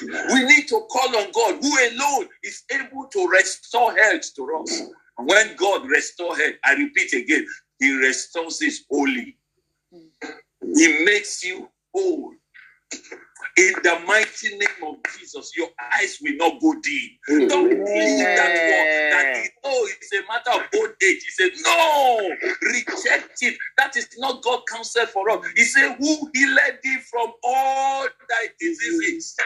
We 0.00 0.44
need 0.44 0.68
to 0.68 0.86
call 0.90 1.16
on 1.16 1.32
God, 1.32 1.62
who 1.62 1.72
alone 1.90 2.28
is 2.44 2.64
able 2.72 3.06
to 3.12 3.28
restore 3.28 3.96
health 3.96 4.34
to 4.36 4.62
us. 4.64 4.82
When 5.18 5.56
God 5.56 5.86
restores 5.86 6.38
health, 6.40 6.56
I 6.64 6.74
repeat 6.74 7.12
again, 7.14 7.46
He 7.80 7.92
restores 7.94 8.60
His 8.60 8.84
wholly. 8.90 9.36
He 10.62 11.04
makes 11.04 11.44
you 11.44 11.68
whole. 11.94 12.32
In 13.58 13.74
the 13.84 14.00
mighty 14.06 14.50
name 14.58 14.71
of 14.82 14.96
Jesus, 15.18 15.52
your 15.56 15.68
eyes 15.94 16.18
will 16.22 16.36
not 16.36 16.60
go 16.60 16.74
dim. 16.82 17.10
Hmm. 17.28 17.48
Don't 17.48 17.68
believe 17.70 18.18
that 18.36 18.54
word. 18.68 19.10
That 19.12 19.36
is, 19.44 19.50
oh, 19.64 19.88
it's 19.90 20.12
a 20.12 20.28
matter 20.28 20.50
of 20.52 20.68
old 20.80 20.90
age. 21.02 21.24
He 21.24 21.30
said, 21.30 21.52
No, 21.64 22.30
reject 22.62 23.38
it. 23.42 23.58
That 23.78 23.96
is 23.96 24.08
not 24.18 24.42
God 24.42 24.62
counsel 24.68 25.06
for 25.06 25.30
us. 25.30 25.46
He 25.56 25.64
said, 25.64 25.96
Who 25.98 26.30
healed 26.34 26.58
thee 26.82 26.98
from 27.10 27.32
all 27.44 28.08
thy 28.28 28.48
diseases? 28.60 29.36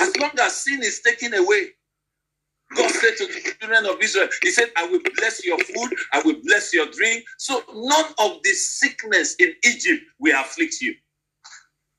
As 0.00 0.16
long 0.18 0.32
as 0.40 0.56
sin 0.56 0.82
is 0.82 1.00
taken 1.02 1.34
away, 1.34 1.68
God 2.76 2.90
said 2.90 3.16
to 3.18 3.26
the 3.26 3.54
children 3.60 3.86
of 3.86 4.00
Israel, 4.02 4.28
He 4.42 4.50
said, 4.50 4.70
I 4.76 4.86
will 4.86 5.00
bless 5.16 5.44
your 5.44 5.58
food, 5.58 5.90
I 6.12 6.22
will 6.22 6.36
bless 6.44 6.74
your 6.74 6.86
drink. 6.86 7.24
So 7.38 7.62
none 7.74 8.06
of 8.18 8.42
the 8.42 8.50
sickness 8.52 9.36
in 9.38 9.54
Egypt 9.64 10.04
will 10.20 10.40
afflict 10.40 10.80
you. 10.80 10.94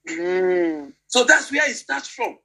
Mm. 0.10 0.94
So 1.08 1.24
that's 1.24 1.52
where 1.52 1.70
it 1.70 1.76
starts 1.76 2.08
from. 2.08 2.38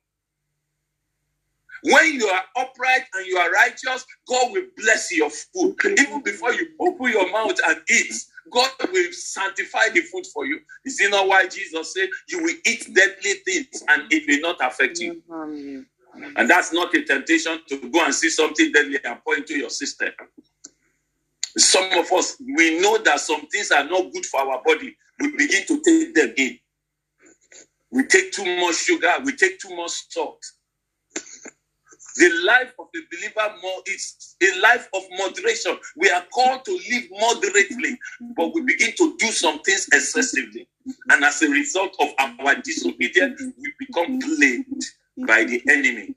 When 1.84 2.14
you 2.14 2.26
are 2.26 2.42
upright 2.56 3.02
and 3.14 3.26
you 3.26 3.36
are 3.36 3.50
righteous, 3.52 4.04
God 4.28 4.52
will 4.52 4.66
bless 4.76 5.14
your 5.14 5.30
food. 5.30 5.76
Even 5.84 6.22
before 6.22 6.52
you 6.52 6.68
open 6.80 7.08
your 7.10 7.30
mouth 7.30 7.56
and 7.68 7.80
eat, 7.90 8.14
God 8.50 8.70
will 8.92 9.12
sanctify 9.12 9.90
the 9.90 10.00
food 10.00 10.26
for 10.26 10.44
you. 10.46 10.58
Is 10.84 11.00
it 11.00 11.10
not 11.10 11.28
why 11.28 11.46
Jesus 11.46 11.94
said, 11.94 12.08
You 12.28 12.42
will 12.42 12.54
eat 12.66 12.88
deadly 12.92 13.34
things 13.44 13.84
and 13.88 14.04
it 14.10 14.24
will 14.26 14.40
not 14.40 14.56
affect 14.60 14.98
you? 14.98 15.22
Mm. 15.30 15.86
And 16.36 16.50
that's 16.50 16.72
not 16.72 16.94
a 16.94 17.04
temptation 17.04 17.60
to 17.68 17.90
go 17.90 18.04
and 18.04 18.14
see 18.14 18.30
something 18.30 18.72
deadly 18.72 18.98
and 19.04 19.22
pour 19.22 19.36
into 19.36 19.56
your 19.56 19.70
system. 19.70 20.08
Some 21.56 21.92
of 21.92 22.10
us, 22.12 22.36
we 22.56 22.80
know 22.80 22.98
that 22.98 23.20
some 23.20 23.46
things 23.48 23.70
are 23.70 23.84
not 23.84 24.12
good 24.12 24.26
for 24.26 24.40
our 24.40 24.62
body. 24.64 24.96
We 25.20 25.32
begin 25.36 25.66
to 25.66 25.80
take 25.84 26.14
them 26.14 26.34
in. 26.36 26.58
We 27.92 28.04
take 28.06 28.32
too 28.32 28.44
much 28.60 28.76
sugar, 28.76 29.14
we 29.24 29.36
take 29.36 29.60
too 29.60 29.74
much 29.76 30.10
salt. 30.10 30.42
The 32.16 32.30
life 32.44 32.74
of 32.78 32.88
a 32.94 33.00
believer 33.10 33.56
more 33.62 33.82
is 33.86 34.36
a 34.42 34.60
life 34.60 34.88
of 34.94 35.02
moderation. 35.18 35.78
We 35.96 36.10
are 36.10 36.24
called 36.32 36.64
to 36.66 36.72
live 36.72 37.04
moderately, 37.10 37.98
but 38.36 38.54
we 38.54 38.62
begin 38.62 38.92
to 38.98 39.16
do 39.18 39.26
some 39.28 39.60
things 39.62 39.88
excessively. 39.92 40.68
And 41.10 41.24
as 41.24 41.42
a 41.42 41.50
result 41.50 41.96
of 42.00 42.08
our 42.20 42.56
disobedience, 42.62 43.42
we 43.58 43.72
become 43.80 44.20
plagued 44.20 44.84
by 45.26 45.44
the 45.44 45.62
enemy. 45.70 46.14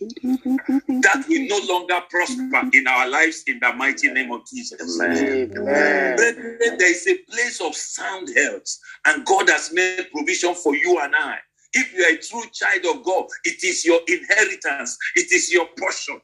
That 0.00 1.24
will 1.28 1.46
no 1.48 1.72
longer 1.72 2.00
prosper 2.08 2.70
in 2.72 2.86
our 2.86 3.08
lives 3.08 3.44
in 3.46 3.58
the 3.60 3.72
mighty 3.74 4.10
name 4.10 4.32
of 4.32 4.46
Jesus. 4.46 5.00
Amen. 5.00 6.16
Brethren, 6.16 6.58
there 6.58 6.90
is 6.90 7.06
a 7.06 7.18
place 7.30 7.60
of 7.60 7.74
sound 7.74 8.28
health, 8.34 8.78
and 9.06 9.24
God 9.26 9.48
has 9.50 9.72
made 9.72 10.06
provision 10.12 10.54
for 10.54 10.74
you 10.74 10.98
and 11.00 11.14
I. 11.14 11.38
If 11.72 11.94
you 11.94 12.02
are 12.04 12.14
a 12.14 12.18
true 12.18 12.50
child 12.52 12.96
of 12.96 13.04
God, 13.04 13.26
it 13.44 13.62
is 13.62 13.84
your 13.84 14.00
inheritance, 14.08 14.98
it 15.16 15.32
is 15.32 15.52
your 15.52 15.66
portion. 15.78 16.20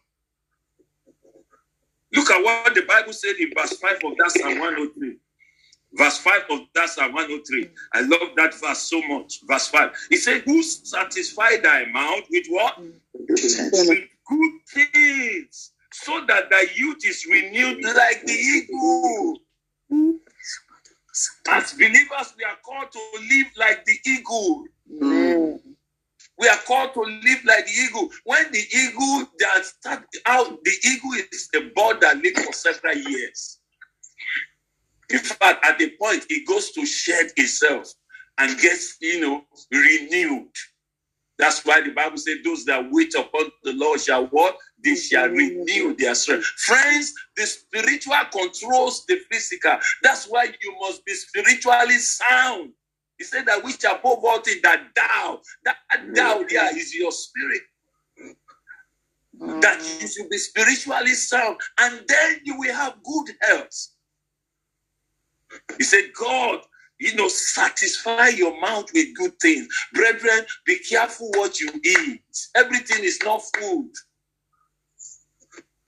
Look 2.15 2.31
at 2.31 2.43
what 2.43 2.75
the 2.75 2.83
Bible 2.83 3.13
said 3.13 3.37
in 3.37 3.51
verse 3.57 3.77
5 3.79 3.93
of 4.05 4.17
that 4.19 4.31
Psalm 4.31 4.59
103. 4.59 5.17
Verse 5.97 6.19
5 6.19 6.43
of 6.51 6.61
that 6.75 6.91
Psalm 6.91 7.13
103. 7.15 7.71
I 7.95 8.01
love 8.03 8.37
that 8.37 8.55
verse 8.55 8.79
so 8.79 9.01
much. 9.09 9.41
Verse 9.49 9.69
5. 9.69 9.91
He 10.11 10.17
said, 10.17 10.43
Who 10.43 10.63
satisfied 10.63 11.63
thy 11.63 11.87
mouth 11.87 12.25
with 12.31 12.47
what? 12.49 12.79
With 12.79 14.05
good 14.29 14.53
things, 14.69 15.73
so 15.93 16.25
that 16.27 16.51
thy 16.51 16.67
youth 16.75 16.99
is 17.07 17.27
renewed 17.27 17.83
like 17.83 18.25
the 18.27 18.33
eagle. 18.33 19.39
As 21.49 21.73
believers, 21.73 22.35
we 22.37 22.45
are 22.45 22.59
called 22.65 22.93
to 22.93 23.01
live 23.21 23.47
like 23.57 23.85
the 23.87 23.99
eagle. 24.05 24.65
Mm. 24.93 25.61
We 26.39 26.49
are 26.49 26.59
called 26.67 26.93
to 26.95 27.01
live 27.01 27.45
like 27.47 27.65
the 27.65 27.73
eagle. 27.73 28.11
When 28.25 28.53
the 28.53 28.59
eagle 28.59 29.31
that 29.39 29.65
start 29.65 30.05
out, 30.27 30.63
the 30.63 30.73
eagle 30.85 31.13
is 31.33 31.49
a 31.55 31.61
bird 31.75 32.03
that 32.03 32.19
lives 32.19 32.45
for 32.45 32.53
several 32.53 32.97
years. 32.97 33.56
In 35.11 35.19
fact, 35.19 35.65
at 35.65 35.79
the 35.79 35.91
point 36.01 36.27
it 36.29 36.47
goes 36.47 36.73
to 36.73 36.85
shed 36.85 37.31
itself 37.37 37.93
and 38.39 38.59
gets, 38.61 38.97
you 39.01 39.21
know, 39.21 39.45
renewed. 39.71 40.51
That's 41.39 41.65
why 41.65 41.83
the 41.83 41.91
Bible 41.91 42.17
said, 42.17 42.39
"Those 42.45 42.65
that 42.65 42.91
wait 42.91 43.15
upon 43.15 43.51
the 43.63 43.75
Lord 43.75 44.01
shall 44.01 44.27
what? 44.29 44.57
They 44.83 44.97
shall 44.97 45.29
renew 45.29 45.95
their 45.95 46.15
strength." 46.15 46.47
Friends, 46.47 47.13
the 47.37 47.47
spiritual 47.47 48.17
controls 48.33 49.05
the 49.07 49.21
physical. 49.31 49.79
That's 50.03 50.27
why 50.27 50.45
you 50.45 50.77
must 50.81 51.05
be 51.05 51.15
spiritually 51.15 51.99
sound. 51.99 52.73
He 53.19 53.25
said 53.25 53.47
that 53.47 53.63
which 53.65 53.85
above 53.85 54.25
all 54.25 54.41
things 54.41 54.63
that 54.63 54.95
thou, 54.95 55.43
that 55.65 55.77
thou 56.15 56.43
there 56.43 56.77
is 56.77 56.95
your 56.95 57.13
spirit. 57.13 57.63
That 59.39 59.79
you 60.01 60.07
mm. 60.07 60.15
should 60.15 60.31
be 60.31 60.39
spiritually 60.39 61.15
sound, 61.15 61.61
and 61.79 62.07
then 62.09 62.41
you 62.45 62.59
will 62.59 62.75
have 62.75 63.03
good 63.05 63.35
health. 63.43 63.89
He 65.79 65.85
said, 65.85 66.11
God, 66.19 66.61
you 66.99 67.15
know, 67.15 67.29
satisfy 67.29 68.29
your 68.29 68.59
mouth 68.61 68.87
with 68.95 69.15
good 69.17 69.39
things. 69.41 69.69
Brethren, 69.93 70.47
be 70.65 70.79
careful 70.79 71.31
what 71.35 71.61
you 71.61 71.71
eat. 71.85 72.23
Everything 72.55 73.05
is 73.05 73.19
not 73.25 73.43
food. 73.57 73.93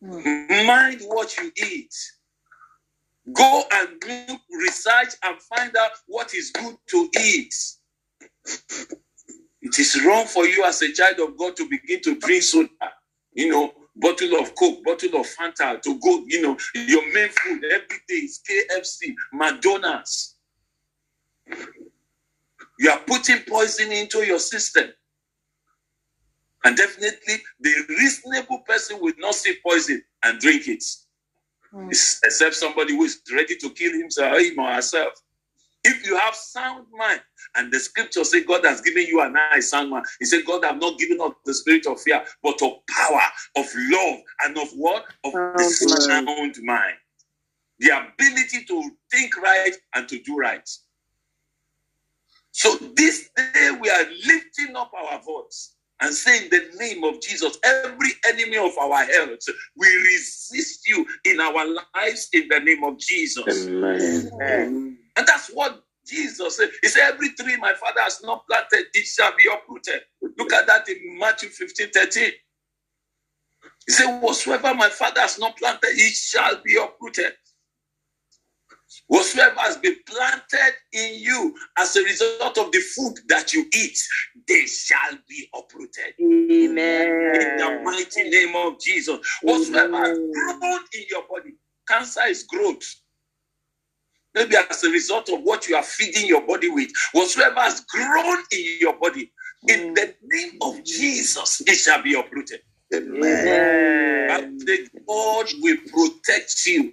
Hmm. 0.05 0.67
Mind 0.67 1.01
what 1.07 1.37
you 1.39 1.51
eat. 1.57 1.95
Go 3.33 3.63
and 3.73 4.01
do 4.01 4.39
research 4.59 5.15
and 5.23 5.41
find 5.43 5.77
out 5.77 5.93
what 6.07 6.35
is 6.35 6.51
good 6.51 6.77
to 6.91 7.11
eat. 7.21 7.55
It 9.61 9.79
is 9.79 10.03
wrong 10.05 10.27
for 10.27 10.47
you 10.47 10.65
as 10.65 10.81
a 10.83 10.93
child 10.93 11.19
of 11.21 11.37
God 11.37 11.57
to 11.57 11.69
begin 11.69 12.01
to 12.03 12.19
drink 12.19 12.43
soda, 12.43 12.69
you 13.33 13.51
know, 13.51 13.73
bottle 13.99 14.41
of 14.41 14.55
Coke, 14.55 14.83
bottle 14.85 15.21
of 15.21 15.27
Fanta, 15.27 15.81
to 15.83 15.99
go, 16.01 16.25
you 16.27 16.43
know, 16.43 16.57
your 16.75 17.03
main 17.13 17.29
food 17.31 17.65
every 17.65 17.99
day 18.09 18.15
is 18.15 18.41
KFC, 18.49 19.15
McDonald's. 19.33 20.37
You 22.79 22.91
are 22.91 23.01
putting 23.07 23.41
poison 23.49 23.91
into 23.93 24.25
your 24.25 24.39
system. 24.39 24.89
And 26.65 26.77
definitely, 26.77 27.37
the 27.61 27.73
reasonable 27.89 28.59
person 28.61 28.99
will 29.01 29.15
not 29.19 29.35
see 29.35 29.57
poison 29.65 30.03
and 30.25 30.41
drink 30.41 30.69
it, 30.69 30.85
hmm. 31.71 31.89
except 31.89 32.55
somebody 32.55 32.95
who 32.95 33.05
is 33.05 33.21
ready 33.33 33.57
to 33.57 33.71
kill 33.71 33.93
himself 33.93 34.39
him 34.39 34.59
or 34.59 34.73
herself. 34.73 35.13
If 35.85 36.05
you 36.05 36.17
have 36.17 36.35
sound 36.35 36.87
mind, 36.97 37.21
and 37.55 37.73
the 37.73 37.79
scripture 37.79 38.25
say 38.25 38.45
God 38.45 38.65
has 38.65 38.81
given 38.81 39.07
you 39.07 39.21
an 39.21 39.37
eye 39.37 39.61
sound 39.61 39.91
mind. 39.91 40.07
He 40.19 40.27
said 40.27 40.45
God 40.47 40.65
have 40.65 40.81
not 40.81 40.99
given 40.99 41.21
us 41.21 41.33
the 41.45 41.55
spirit 41.55 41.87
of 41.87 42.01
fear, 42.01 42.25
but 42.43 42.61
of 42.63 42.73
power, 42.91 43.23
of 43.57 43.67
love, 43.77 44.19
and 44.45 44.59
of 44.59 44.69
what? 44.77 45.05
Of 45.25 45.33
the 45.33 45.65
Sound 45.65 46.29
sound 46.29 46.57
mind. 46.63 46.97
The 47.79 47.91
ability 47.91 48.65
to 48.67 48.91
think 49.11 49.37
right 49.41 49.73
and 49.95 50.09
to 50.09 50.21
do 50.23 50.37
right. 50.37 50.69
So 52.51 52.77
this 52.97 53.31
day 53.37 53.71
we 53.81 53.89
are 53.89 54.05
lifting 54.27 54.75
up 54.75 54.91
our 54.93 55.23
voice 55.23 55.75
and 56.01 56.15
saying 56.15 56.49
the 56.51 56.71
name 56.79 57.05
of 57.05 57.21
Jesus, 57.21 57.59
every 57.65 58.11
enemy 58.29 58.57
of 58.57 58.77
our 58.79 59.05
health, 59.05 59.41
we 59.77 59.87
resist 59.97 60.89
you 60.89 61.07
in 61.25 61.41
our 61.41 61.67
lives 61.95 62.29
in 62.33 62.49
the 62.49 62.61
name 62.61 62.85
of 62.85 62.99
Jesus. 62.99 63.67
Amen. 63.67 64.31
Amen. 64.35 64.98
And 65.19 65.27
that's 65.27 65.51
what 65.51 65.83
Jesus 66.07 66.57
said. 66.57 66.71
He 66.81 66.89
said, 66.89 67.13
Every 67.13 67.35
tree 67.35 67.57
my 67.57 67.75
father 67.75 68.01
has 68.03 68.23
not 68.23 68.47
planted, 68.47 68.87
it 68.95 69.05
shall 69.05 69.33
be 69.37 69.51
uprooted. 69.53 70.01
Look 70.39 70.53
at 70.53 70.67
that 70.69 70.89
in 70.89 71.19
Matthew 71.19 71.49
15 71.49 71.91
13. 71.91 72.33
He 73.87 73.93
said, 73.93 74.21
Whatsoever 74.21 74.75
my 74.75 74.89
father 74.89 75.21
has 75.21 75.39
not 75.39 75.57
planted, 75.59 75.89
it 75.89 76.15
shall 76.15 76.63
be 76.63 76.77
uprooted. 76.77 77.33
Whatsoever 79.09 79.59
has 79.59 79.77
been 79.79 79.97
planted 80.07 80.75
in 80.93 81.17
you 81.17 81.55
as 81.77 81.97
a 81.97 82.03
result 82.05 82.57
of 82.59 82.71
the 82.73 82.79
food 82.79 83.15
that 83.29 83.53
you 83.53 83.67
eat, 83.75 83.99
they 84.47 84.67
shall 84.67 85.19
be 85.29 85.49
uprooted. 85.55 86.15
Amen. 86.21 87.35
In 87.35 87.57
the 87.57 87.81
mighty 87.85 88.31
name 88.31 88.55
of 88.55 88.81
Jesus. 88.81 89.19
Whatsoever 89.43 89.97
has 89.97 90.19
grown 90.19 90.81
in 90.95 91.05
your 91.11 91.25
body, 91.29 91.55
cancer 91.89 92.23
is 92.29 92.45
growth. 92.45 92.85
Maybe 94.39 94.55
as 94.55 94.85
a 94.85 94.91
result 94.91 95.29
of 95.31 95.43
what 95.43 95.69
you 95.69 95.75
are 95.75 95.83
feeding 95.83 96.29
your 96.29 96.47
body 96.47 96.69
with, 96.69 96.91
whatsoever 97.11 97.59
has 97.59 97.81
grown 97.81 98.39
in 98.53 98.79
your 98.81 98.97
body, 98.97 99.33
in 99.67 99.93
mm. 99.93 99.95
the 99.97 100.15
name 100.23 100.59
of 100.63 100.85
Jesus, 100.85 101.61
it 101.67 101.75
shall 101.75 102.01
be 102.01 102.15
uprooted. 102.15 102.61
Amen. 102.95 104.31
And 104.31 104.61
the 104.61 104.89
God 105.09 105.47
will 105.61 105.77
protect 105.93 106.67
you, 106.67 106.93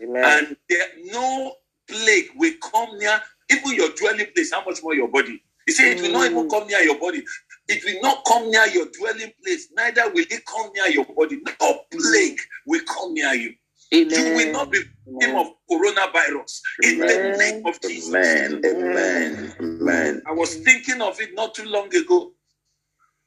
Amen. 0.00 0.24
and 0.24 0.56
there 0.68 0.86
no 1.06 1.54
plague 1.88 2.28
will 2.36 2.54
come 2.62 2.96
near 2.98 3.20
even 3.50 3.74
your 3.74 3.90
dwelling 3.96 4.26
place. 4.32 4.52
How 4.52 4.64
much 4.64 4.80
more 4.80 4.94
your 4.94 5.08
body? 5.08 5.42
He 5.66 5.72
said 5.72 5.98
it 5.98 6.02
will 6.02 6.12
not 6.12 6.30
even 6.30 6.46
mm. 6.46 6.50
come 6.50 6.68
near 6.68 6.82
your 6.82 7.00
body. 7.00 7.24
It 7.66 7.84
will 7.84 8.00
not 8.00 8.24
come 8.26 8.48
near 8.48 8.66
your 8.66 8.86
dwelling 8.96 9.32
place. 9.42 9.68
Neither 9.76 10.08
will 10.10 10.24
it 10.30 10.46
come 10.46 10.70
near 10.72 10.86
your 10.86 11.04
body. 11.04 11.40
No 11.60 11.80
plague 11.90 12.38
will 12.64 12.82
come 12.86 13.14
near 13.14 13.34
you. 13.34 13.54
You 13.92 14.36
will 14.36 14.52
not 14.52 14.70
be 14.70 14.78
victim 14.78 15.36
of 15.36 15.48
coronavirus 15.70 16.60
in 16.82 16.98
the 17.00 17.36
name 17.38 17.66
of 17.66 17.80
Jesus. 17.80 18.14
Amen. 18.14 18.62
Amen. 18.64 19.54
Amen. 19.60 20.22
I 20.26 20.32
was 20.32 20.56
thinking 20.56 21.00
of 21.02 21.20
it 21.20 21.34
not 21.34 21.54
too 21.54 21.64
long 21.64 21.94
ago. 21.94 22.32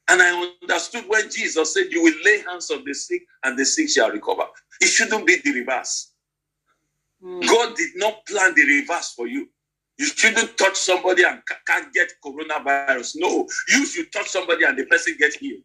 And 0.10 0.22
I 0.22 0.52
understood 0.62 1.06
when 1.08 1.30
Jesus 1.30 1.74
said, 1.74 1.86
You 1.90 2.04
will 2.04 2.16
lay 2.26 2.44
hands 2.44 2.70
on 2.72 2.84
the 2.86 2.94
sick 2.94 3.24
and 3.44 3.58
the 3.58 3.66
sick 3.66 3.90
shall 3.90 4.12
recover. 4.12 4.44
It 4.82 4.88
shouldn't 4.88 5.26
be 5.26 5.38
the 5.44 5.54
reverse. 5.54 6.12
Hmm. 7.22 7.40
God 7.42 7.76
did 7.76 7.92
not 7.96 8.26
plan 8.26 8.54
the 8.54 8.66
reverse 8.66 9.14
for 9.14 9.28
you. 9.28 9.48
You 9.98 10.08
shouldn't 10.08 10.58
touch 10.58 10.76
somebody 10.76 11.24
and 11.24 11.40
ca- 11.46 11.60
can't 11.68 11.94
get 11.94 12.12
coronavirus. 12.24 13.14
No, 13.18 13.48
you 13.70 13.86
should 13.86 14.12
touch 14.12 14.28
somebody 14.28 14.66
and 14.66 14.78
the 14.78 14.86
person 14.86 15.16
gets 15.18 15.36
healed. 15.36 15.64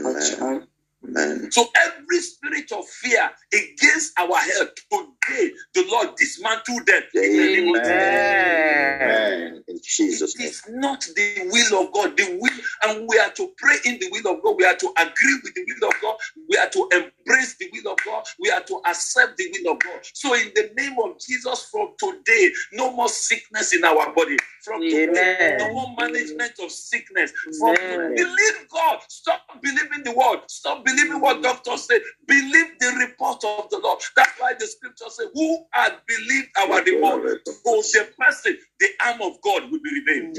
Amen. 0.00 0.66
Amen. 1.08 1.50
So 1.52 1.66
every 1.86 2.20
spirit 2.20 2.72
of 2.72 2.86
fear 2.88 3.30
against 3.52 4.18
our 4.18 4.36
health 4.36 4.70
today, 4.90 5.52
the 5.74 5.86
Lord 5.90 6.16
dismantle 6.16 6.80
them. 6.86 7.02
in 7.14 7.22
the 7.22 7.60
name 7.60 7.74
of 7.74 7.82
Jesus. 7.82 7.92
Amen. 7.92 9.00
Amen. 9.00 9.64
In 9.68 9.78
Jesus' 9.82 10.34
It 10.34 10.40
name. 10.40 10.48
is 10.48 10.62
not 10.68 11.00
the 11.16 11.48
will 11.52 11.86
of 11.86 11.92
God. 11.92 12.16
The 12.16 12.38
will, 12.40 12.60
and 12.84 13.08
we 13.08 13.18
are 13.18 13.30
to 13.30 13.52
pray 13.56 13.76
in 13.84 13.98
the 13.98 14.08
will 14.10 14.34
of 14.34 14.42
God. 14.42 14.56
We 14.58 14.64
are 14.64 14.76
to 14.76 14.88
agree 14.98 15.40
with 15.42 15.54
the 15.54 15.64
will 15.66 15.88
of 15.88 15.94
God. 16.00 16.16
We 16.48 16.56
are 16.56 16.68
to 16.70 16.88
embrace 16.92 17.56
the 17.58 17.70
will 17.72 17.92
of 17.92 17.98
God. 18.04 18.24
We 18.40 18.50
are 18.50 18.62
to 18.62 18.80
accept 18.86 19.36
the 19.36 19.52
will 19.52 19.72
of 19.74 19.80
God. 19.80 20.00
So, 20.12 20.34
in 20.34 20.52
the 20.54 20.70
name 20.76 20.96
of 21.02 21.18
Jesus, 21.20 21.68
from 21.70 21.90
today, 21.98 22.52
no 22.72 22.92
more 22.94 23.08
sickness 23.08 23.74
in 23.74 23.84
our 23.84 24.12
body. 24.14 24.36
From 24.62 24.80
today, 24.80 25.36
Amen. 25.38 25.58
no 25.58 25.72
more 25.72 25.94
management 25.98 26.52
of 26.62 26.70
sickness. 26.70 27.32
From 27.58 27.76
Amen. 27.76 28.14
believe 28.14 28.68
God. 28.70 29.00
Stop 29.08 29.42
believing 29.62 30.02
the 30.04 30.12
word. 30.12 30.40
Stop 30.48 30.84
believing 30.84 30.93
what 31.20 31.42
doctors 31.42 31.84
say. 31.86 32.00
Believe 32.26 32.78
the 32.80 32.92
report 33.06 33.44
of 33.44 33.70
the 33.70 33.78
Lord. 33.78 34.00
That's 34.16 34.32
why 34.38 34.54
the 34.58 34.66
scripture 34.66 35.10
says, 35.10 35.28
"Who 35.34 35.66
had 35.72 35.94
believed 36.06 36.50
our 36.58 36.82
report?" 36.82 37.22
For 37.64 37.82
the 37.82 38.08
person, 38.18 38.58
the 38.80 38.88
arm 39.06 39.22
of 39.22 39.40
God 39.42 39.70
will 39.70 39.80
be 39.80 39.90
revealed. 40.06 40.38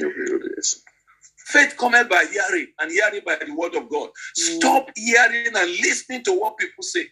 Faith 1.47 1.77
cometh 1.77 2.09
by 2.09 2.25
hearing, 2.25 2.67
and 2.79 2.91
hearing 2.91 3.21
by 3.25 3.35
the 3.37 3.53
word 3.53 3.75
of 3.75 3.89
God. 3.89 4.11
Stop 4.35 4.91
hearing 4.95 5.55
and 5.55 5.71
listening 5.71 6.23
to 6.25 6.33
what 6.33 6.57
people 6.57 6.83
say. 6.83 7.07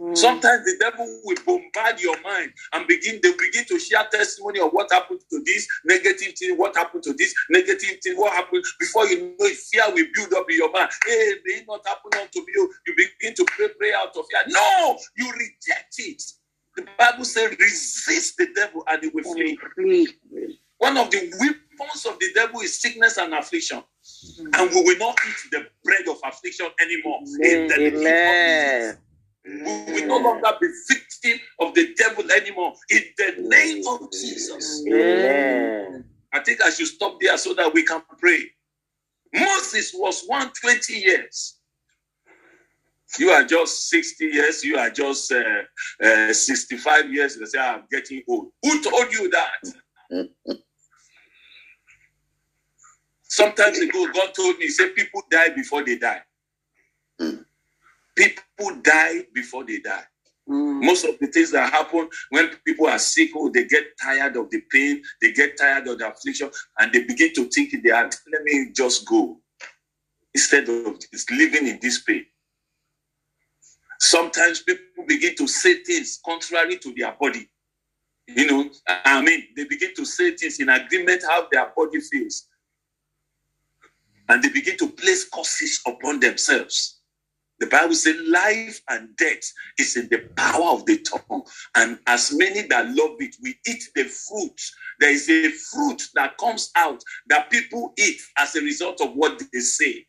Mm. 0.00 0.16
Sometimes 0.16 0.64
the 0.64 0.76
devil 0.80 1.06
will 1.24 1.36
bombard 1.44 2.00
your 2.00 2.18
mind 2.22 2.52
and 2.72 2.86
begin 2.86 3.20
they 3.22 3.32
begin 3.32 3.64
to 3.66 3.78
share 3.78 4.06
testimony 4.10 4.58
of 4.58 4.70
what 4.70 4.90
happened 4.90 5.20
to 5.30 5.42
this 5.44 5.68
negative 5.84 6.32
thing, 6.38 6.56
what 6.56 6.74
happened 6.74 7.02
to 7.02 7.12
this 7.12 7.34
negative 7.50 7.98
thing, 8.02 8.16
what 8.16 8.32
happened 8.32 8.64
before 8.78 9.06
you 9.06 9.20
know 9.20 9.46
it, 9.46 9.56
fear 9.56 9.84
will 9.88 10.06
build 10.14 10.32
up 10.32 10.50
in 10.50 10.56
your 10.56 10.72
mind. 10.72 10.90
Hey, 11.06 11.34
may 11.44 11.54
it 11.54 11.64
not 11.68 11.86
happen 11.86 12.18
unto 12.18 12.38
you. 12.38 12.46
Oh, 12.60 12.74
you 12.86 12.94
begin 12.96 13.34
to 13.34 13.44
pray, 13.48 13.68
pray 13.78 13.92
out 13.92 14.16
of 14.16 14.24
fear. 14.30 14.40
No, 14.48 14.96
you 15.18 15.30
reject 15.32 15.94
it. 15.98 16.22
The 16.76 16.86
Bible 16.98 17.24
says, 17.24 17.54
resist 17.58 18.38
the 18.38 18.48
devil 18.54 18.82
and 18.88 19.02
he 19.02 19.10
will 19.12 19.34
flee. 19.34 19.58
One 20.78 20.96
of 20.96 21.10
the 21.10 21.30
weapons 21.38 22.06
of 22.06 22.18
the 22.18 22.32
devil 22.34 22.60
is 22.60 22.80
sickness 22.80 23.18
and 23.18 23.34
affliction. 23.34 23.82
Mm. 24.40 24.60
And 24.60 24.70
we 24.70 24.82
will 24.82 24.98
not 24.98 25.18
eat 25.28 25.50
the 25.50 25.66
bread 25.84 26.08
of 26.08 26.16
affliction 26.24 26.68
anymore. 26.80 27.20
In 27.42 27.68
the 27.68 27.76
name 27.76 27.96
of 27.98 28.04
Amen. 28.06 28.98
We 29.44 29.52
will 29.92 30.06
no 30.06 30.18
longer 30.18 30.52
be 30.60 30.68
victim 30.88 31.38
of 31.60 31.74
the 31.74 31.94
devil 31.96 32.30
anymore. 32.30 32.74
In 32.90 33.02
the 33.16 33.34
name 33.38 33.86
of 33.86 34.10
Jesus. 34.12 34.84
Amen. 34.86 36.04
I 36.32 36.40
think 36.40 36.62
I 36.62 36.70
should 36.70 36.86
stop 36.86 37.20
there 37.20 37.36
so 37.38 37.54
that 37.54 37.72
we 37.72 37.82
can 37.84 38.02
pray. 38.18 38.42
Moses 39.34 39.92
was 39.94 40.24
120 40.26 40.94
years. 40.94 41.56
You 43.18 43.30
are 43.30 43.44
just 43.44 43.88
60 43.88 44.24
years. 44.26 44.62
You 44.62 44.78
are 44.78 44.90
just 44.90 45.32
uh, 45.32 45.62
uh, 46.02 46.32
65 46.32 47.12
years. 47.12 47.36
They 47.36 47.44
say, 47.46 47.58
I'm 47.58 47.82
getting 47.90 48.22
old. 48.28 48.52
Who 48.62 48.82
told 48.82 49.12
you 49.12 49.30
that? 49.30 49.72
Sometimes 53.24 53.78
ago, 53.78 54.06
God 54.12 54.34
told 54.34 54.58
me, 54.58 54.66
He 54.66 54.70
said, 54.70 54.94
people 54.94 55.22
die 55.30 55.48
before 55.50 55.84
they 55.84 55.96
die. 55.98 56.22
People 58.20 58.80
die 58.82 59.24
before 59.32 59.64
they 59.64 59.78
die. 59.78 60.04
Mm. 60.48 60.84
Most 60.84 61.04
of 61.04 61.18
the 61.18 61.28
things 61.28 61.52
that 61.52 61.72
happen 61.72 62.08
when 62.30 62.50
people 62.66 62.86
are 62.86 62.98
sick, 62.98 63.30
oh, 63.36 63.50
they 63.50 63.64
get 63.64 63.84
tired 64.02 64.36
of 64.36 64.50
the 64.50 64.60
pain, 64.70 65.02
they 65.22 65.32
get 65.32 65.56
tired 65.56 65.86
of 65.88 65.98
the 65.98 66.08
affliction, 66.08 66.50
and 66.78 66.92
they 66.92 67.04
begin 67.04 67.32
to 67.34 67.44
think 67.46 67.72
in 67.72 67.82
their 67.82 67.94
heart, 67.94 68.14
let 68.32 68.42
me 68.42 68.70
just 68.74 69.06
go 69.06 69.38
instead 70.34 70.68
of 70.68 70.98
just 71.12 71.30
living 71.30 71.66
in 71.66 71.78
this 71.80 72.02
pain. 72.02 72.24
Sometimes 73.98 74.62
people 74.62 75.04
begin 75.06 75.34
to 75.36 75.46
say 75.46 75.82
things 75.82 76.20
contrary 76.24 76.78
to 76.78 76.94
their 76.94 77.14
body. 77.20 77.48
You 78.26 78.46
know, 78.46 78.70
I 78.86 79.22
mean, 79.22 79.44
they 79.56 79.64
begin 79.64 79.94
to 79.96 80.04
say 80.04 80.36
things 80.36 80.60
in 80.60 80.68
agreement 80.68 81.22
how 81.26 81.48
their 81.50 81.70
body 81.76 82.00
feels. 82.00 82.46
And 84.28 84.42
they 84.42 84.48
begin 84.48 84.76
to 84.78 84.88
place 84.88 85.28
curses 85.28 85.80
upon 85.86 86.20
themselves. 86.20 86.99
The 87.60 87.66
Bible 87.66 87.94
says 87.94 88.16
life 88.26 88.80
and 88.88 89.14
death 89.16 89.42
is 89.78 89.96
in 89.96 90.08
the 90.08 90.28
power 90.36 90.70
of 90.72 90.86
the 90.86 90.98
tongue. 90.98 91.42
And 91.76 91.98
as 92.06 92.32
many 92.34 92.62
that 92.68 92.88
love 92.88 93.16
it, 93.20 93.36
we 93.42 93.54
eat 93.66 93.84
the 93.94 94.04
fruit. 94.04 94.60
There 94.98 95.12
is 95.12 95.28
a 95.28 95.50
fruit 95.50 96.02
that 96.14 96.38
comes 96.38 96.70
out 96.74 97.02
that 97.28 97.50
people 97.50 97.92
eat 97.98 98.20
as 98.38 98.56
a 98.56 98.62
result 98.62 99.00
of 99.02 99.14
what 99.14 99.42
they 99.52 99.60
say. 99.60 100.06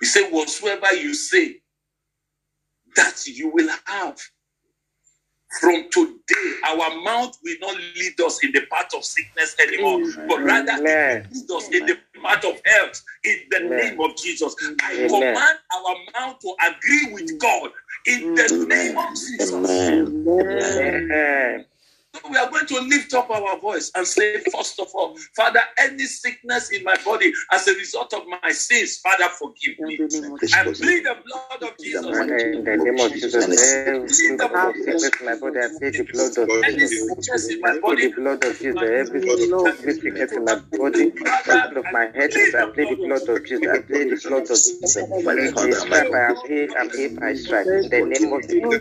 He 0.00 0.06
said, 0.06 0.30
Whatsoever 0.30 0.94
you 0.94 1.14
say, 1.14 1.60
that 2.96 3.26
you 3.26 3.50
will 3.52 3.70
have. 3.86 4.18
From 5.60 5.84
today, 5.90 6.52
our 6.66 7.00
mouth 7.02 7.38
will 7.42 7.56
not 7.60 7.76
lead 7.76 8.20
us 8.20 8.44
in 8.44 8.52
the 8.52 8.62
path 8.70 8.92
of 8.94 9.04
sickness 9.04 9.56
anymore, 9.60 10.00
but 10.28 10.42
rather 10.42 10.72
Amen. 10.72 11.28
lead 11.32 11.50
us 11.50 11.68
in 11.68 11.86
the 11.86 11.98
path 12.22 12.44
of 12.44 12.60
health 12.64 13.02
in 13.24 13.36
the 13.50 13.56
Amen. 13.64 13.78
name 13.78 14.00
of 14.00 14.16
Jesus. 14.16 14.54
I 14.82 15.06
command 15.08 15.58
our 15.74 15.96
mouth 16.20 16.38
to 16.40 16.54
agree 16.66 17.12
with 17.14 17.30
mm. 17.32 17.38
God 17.40 17.70
in 18.06 18.34
the 18.34 18.42
mm. 18.42 18.68
name 18.68 18.98
of 18.98 19.08
Jesus. 19.10 19.52
Amen. 22.24 22.24
Amen. 22.24 22.24
So 22.24 22.30
we 22.30 22.36
are 22.38 22.50
going 22.50 22.66
to 22.66 22.80
lift 22.80 23.14
up 23.14 23.30
our 23.30 23.58
voice 23.60 23.90
and 23.96 24.06
say, 24.06 24.40
first 24.52 24.80
of 24.80 24.88
all, 24.94 25.16
Father, 25.36 25.60
any 25.78 26.04
sickness 26.06 26.70
in 26.72 26.84
my 26.84 26.96
body 27.04 27.32
as 27.52 27.68
a 27.68 27.74
result 27.74 28.12
of 28.14 28.22
my 28.26 28.52
sins, 28.52 28.98
Father, 28.98 29.28
forgive 29.30 29.78
me. 29.80 29.96
In 29.96 30.08
the 30.08 30.20
name 30.22 30.32
of 30.32 30.40
I 30.54 30.64
plead 30.64 31.04
the 31.04 31.16
blood 31.24 31.62
of 31.72 31.78
Jesus. 31.78 32.02
Father, 32.06 32.36
in 32.38 32.64
the 32.64 32.76
name 32.78 33.00
of 33.00 33.12
Jesus, 33.12 33.34
every 33.46 34.08
sickness 34.08 35.12
in 35.20 35.26
my 35.26 35.36
body, 35.36 35.58
I 35.60 35.68
plead 35.78 35.96
the 35.96 36.04
blood 36.12 36.38
of 36.38 36.48
Any 36.64 36.78
Jesus. 36.78 37.06
sickness 37.06 37.50
in 37.50 37.58
I 37.64 37.68
my 37.68 37.74
plead 37.74 37.82
body, 37.82 38.02
the 38.02 38.10
blood 38.16 38.44
of 38.44 38.58
Jesus. 38.60 38.82
Every 38.82 39.20
every 39.66 39.92
sickness 39.94 40.32
in 40.32 40.44
my 40.44 40.56
body, 40.78 41.04
the 41.46 41.46
blood 41.56 41.76
of 41.76 41.86
my 41.92 42.06
head, 42.06 42.50
I 42.56 42.66
plead 42.74 42.90
the 42.90 42.96
blood 42.96 43.28
of 43.28 43.44
Jesus. 43.46 43.66
I 43.68 43.78
plead 43.90 44.08
the 44.10 44.16
blood 44.16 44.50
of 44.50 44.62
Jesus. 44.66 44.96
The 45.04 45.22
stripe 45.22 45.56
I 45.58 45.64
am 45.66 45.86
healed, 45.92 46.72
I'm 46.78 46.90
healed 46.96 47.16
by 47.20 47.34
stripe. 47.34 47.68
In 47.80 47.90
the 47.90 48.02
name 48.02 48.32
of 48.32 48.42
Jesus. 48.48 48.80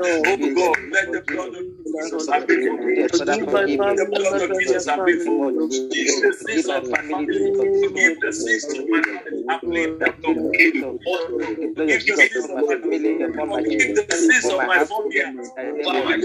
oh 0.41 0.49
God. 0.55 0.77
Let 0.91 1.11
the 1.11 1.21
blood 1.27 1.53
of 1.55 1.63
Jesus 2.11 3.39
for 3.39 3.57
me. 3.63 3.75
The 3.77 4.07
blood 4.11 4.41
of 4.41 4.59
Jesus 4.59 4.85
have 4.87 5.05
been 5.05 5.19
for 5.19 5.51
me. 5.51 5.57
Forgive 5.89 6.21
the 6.21 6.33
sins 6.33 6.69
of 6.69 6.89
my 6.89 7.01
family. 7.01 7.51
The 8.21 8.31
sins 8.33 8.65
of 8.77 8.87
my 8.89 9.01
family. 9.03 9.45
I 9.49 9.57
plead 9.59 9.99
the 9.99 10.13
blood. 10.21 10.35
Forgive 11.35 11.75
the 11.75 12.17
sins 12.17 12.49
of 12.49 12.55
my 12.55 12.77
family. 13.35 13.93
The 13.93 14.15
sins 14.15 14.45
of 14.51 14.57
my 14.65 14.85
phobia. 14.85 15.33
My 15.85 16.17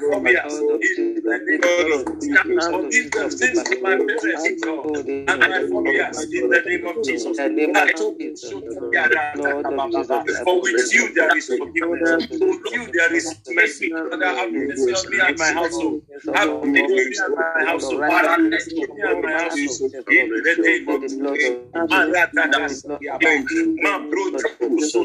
phobia. 0.00 0.44
In 0.82 1.22
the 1.22 1.38
name 1.46 1.92
of 1.92 2.20
Jesus. 2.20 2.66
Forgive 2.68 3.10
the 3.12 3.30
sins 3.30 3.58
of 3.58 3.82
my 3.82 3.96
parents, 3.96 4.64
God. 4.64 5.08
And 5.08 5.40
my. 5.40 5.60
In 6.32 6.48
the 6.50 6.62
name 6.66 6.86
of 6.86 7.02
Jesus. 7.04 7.38
In 7.38 7.44
the 7.44 7.48
name 7.48 7.76
I 7.76 7.84
of 7.84 7.94
told 7.94 8.18
Jesus. 8.18 8.50
you, 8.50 8.62
Lord 9.36 9.66
of 9.66 9.90
Jesus. 9.92 10.38
For 10.44 10.60
with 10.60 10.92
you 10.92 11.14
there 11.14 11.36
is 11.36 11.46
forgiveness. 11.46 12.28
With 12.30 12.72
you 12.72 12.86
there 12.92 13.14
is 13.14 13.40
mercy. 13.48 13.90
Father, 13.90 14.26
have 14.26 14.52
mercy 14.52 14.91
me 15.10 15.18
and 15.20 15.38
my 15.38 15.52
household. 15.52 16.02
Have 16.34 16.50
mercy 16.62 17.16
on 17.28 17.34
my 17.34 17.64
household. 17.66 18.04
Father, 18.06 18.42
let 18.42 18.66
me 18.72 19.02
and 19.02 19.20
my 19.22 19.32
household. 19.32 19.80
In 20.10 20.28
the 20.42 20.56
name 20.62 20.88
of 20.88 21.02
Jesus. 21.88 22.84
Man, 23.82 24.10
bro, 24.10 24.30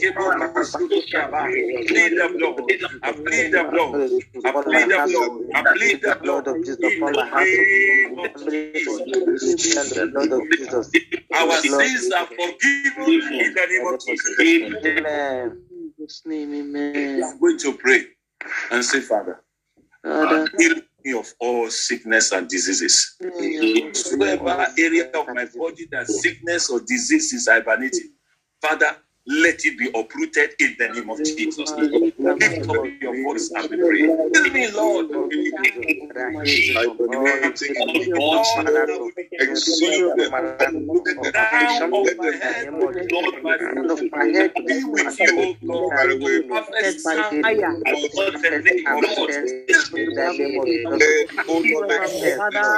Plead 1.87 2.17
the 2.17 2.29
blood. 2.37 2.71
I 3.03 3.11
plead 3.13 3.53
the 3.53 3.63
blood. 3.71 4.01
I 4.45 4.51
plead 4.53 4.91
the 4.91 5.07
blood. 5.11 5.31
I 5.55 5.63
plead 5.73 6.01
the 6.01 6.15
blood. 6.21 6.47
Of 6.47 6.65
Jesus 6.65 6.79
In 6.79 6.99
upon 6.99 7.15
my 7.15 7.23
the 7.23 7.25
name 7.39 8.15
household. 8.15 8.35
of 8.35 8.41
Jesus. 8.51 9.77
And 9.77 9.89
the 9.91 10.07
blood 10.13 10.31
of 10.31 10.49
Jesus. 10.51 10.91
Our 11.33 11.57
sins 11.57 12.11
are 12.11 12.27
forgiven 12.27 13.33
in 13.33 13.53
the 13.53 13.65
name 13.69 13.93
of 13.93 13.99
Jesus. 14.05 14.39
Amen. 14.39 15.61
Name, 16.25 17.21
We're 17.39 17.51
going 17.51 17.57
to 17.59 17.73
pray 17.73 18.05
and 18.71 18.83
say, 18.83 19.01
Father, 19.01 19.41
Father, 20.03 20.49
heal 20.57 20.75
me 21.03 21.13
of 21.13 21.33
all 21.39 21.69
sickness 21.69 22.31
and 22.31 22.47
diseases. 22.47 23.15
Whatever 23.19 24.67
area 24.77 25.09
of 25.11 25.27
my 25.27 25.45
body 25.45 25.87
that 25.91 26.07
sickness 26.07 26.69
or 26.69 26.79
disease 26.81 27.33
is 27.33 27.47
hibernating, 27.47 28.11
Father, 28.61 28.97
let 29.27 29.65
it 29.65 29.77
be 29.77 29.89
uprooted 29.95 30.51
in 30.59 30.75
the 30.77 30.87
name 30.89 31.09
of 31.09 31.17
Jesus. 31.23 31.73
Lift 31.77 32.19
up 32.69 32.85
your 33.01 33.23
voice 33.23 33.51
and 33.55 33.69
pray. 33.69 34.05
Tell 34.33 34.51
me, 34.53 34.71
Lord, 34.71 35.05
Exalt 39.39 39.91
them. 39.97 40.31
my 42.15 42.31
head, 42.31 42.61
Lord, 42.71 42.93
be 44.67 44.83
with 44.83 45.19
you, 45.19 45.41
of 45.41 45.57
the 45.61 46.11
Lord. 46.19 46.45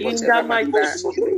In 0.00 0.16
the 0.16 0.42
mighty 0.46 1.37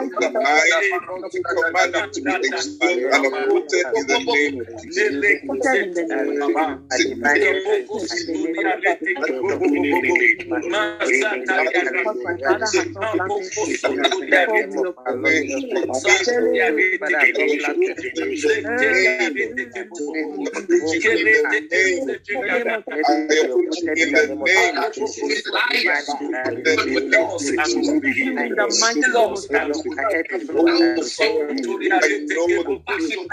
In 23.94 24.12
the 24.12 24.26
name 24.44 24.78
of 24.78 24.92
Jesus. 24.92 25.42
I 25.74 25.78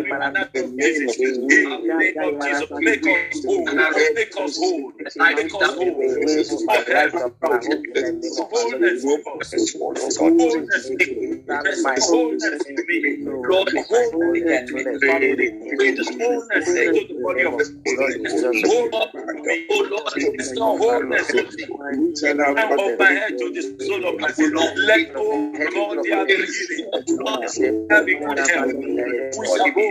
manner 0.03 0.49
of 0.55 0.77
disease. 0.77 1.19
In 1.19 1.87
the 1.87 1.93
name 1.97 2.23
of 2.23 2.41
Jesus, 2.41 2.69
make 2.79 3.05
us 3.07 3.45
whole. 3.45 3.65
Make 4.13 4.35
us 4.37 4.57
whole. 4.57 4.93
Make 5.35 5.53
us 5.55 5.75
whole. 5.75 6.01
Of 6.69 6.87
health. 6.87 7.13
Wholeness 8.51 9.05
of 9.05 9.27
us. 9.41 9.53
Wholeness 10.19 10.89
in 10.89 10.97
me. 10.97 11.43
Wholeness 11.99 12.65
in 12.67 12.75
me. 12.87 13.17
Lord, 13.47 13.69
wholeness 13.89 14.71
in 14.73 14.75
me. 15.01 15.49
Wholeness 16.19 16.75
into 16.75 17.01
the 17.07 17.21
body 17.23 17.43
of 17.45 17.57
the 17.57 17.65
Oh 19.71 19.87
Lord, 19.91 20.13
restore 20.37 20.77
wholeness 20.77 21.29
in 21.33 21.45
me. 21.55 21.65
Crown 22.55 22.79
of 22.79 22.99
my 22.99 23.11
head 23.11 23.37
to 23.39 23.51
the 23.51 23.61
sole 23.85 24.05
of 24.09 24.19
my 24.19 24.31
feet. 24.31 24.53
Let 24.53 25.13
go, 25.13 25.53
God, 25.73 26.03
there 26.03 26.25
be 26.27 26.33
healing. 26.35 26.91
There 27.89 28.05
be 28.05 28.15
good 28.15 28.39
health. 28.39 28.73
We 29.39 29.47
shall 29.47 29.71
go 29.73 29.90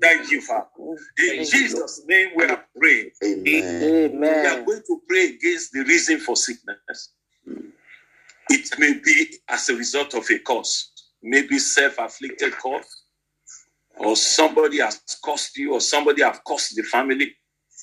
Thank 0.00 0.30
you, 0.30 0.40
Father. 0.40 0.68
In 1.18 1.44
Jesus' 1.44 2.02
name 2.06 2.30
we 2.36 2.44
are 2.44 2.64
praying. 2.78 3.10
We 4.32 4.46
are 4.46 4.64
going 4.64 4.82
to 4.86 5.02
pray 5.08 5.26
against 5.26 5.72
the 5.72 5.84
reason 5.84 6.18
for 6.20 6.36
sickness. 6.36 7.10
It 8.48 8.78
may 8.78 8.94
be 9.04 9.38
as 9.48 9.68
a 9.68 9.76
result 9.76 10.14
of 10.14 10.30
a 10.30 10.38
cause, 10.38 10.92
maybe 11.22 11.58
self-afflicted 11.58 12.52
cause, 12.58 13.02
or 13.98 14.16
somebody 14.16 14.80
has 14.80 15.00
caused 15.24 15.56
you, 15.56 15.72
or 15.74 15.80
somebody 15.80 16.22
has 16.22 16.38
caused 16.46 16.76
the 16.76 16.82
family. 16.82 17.34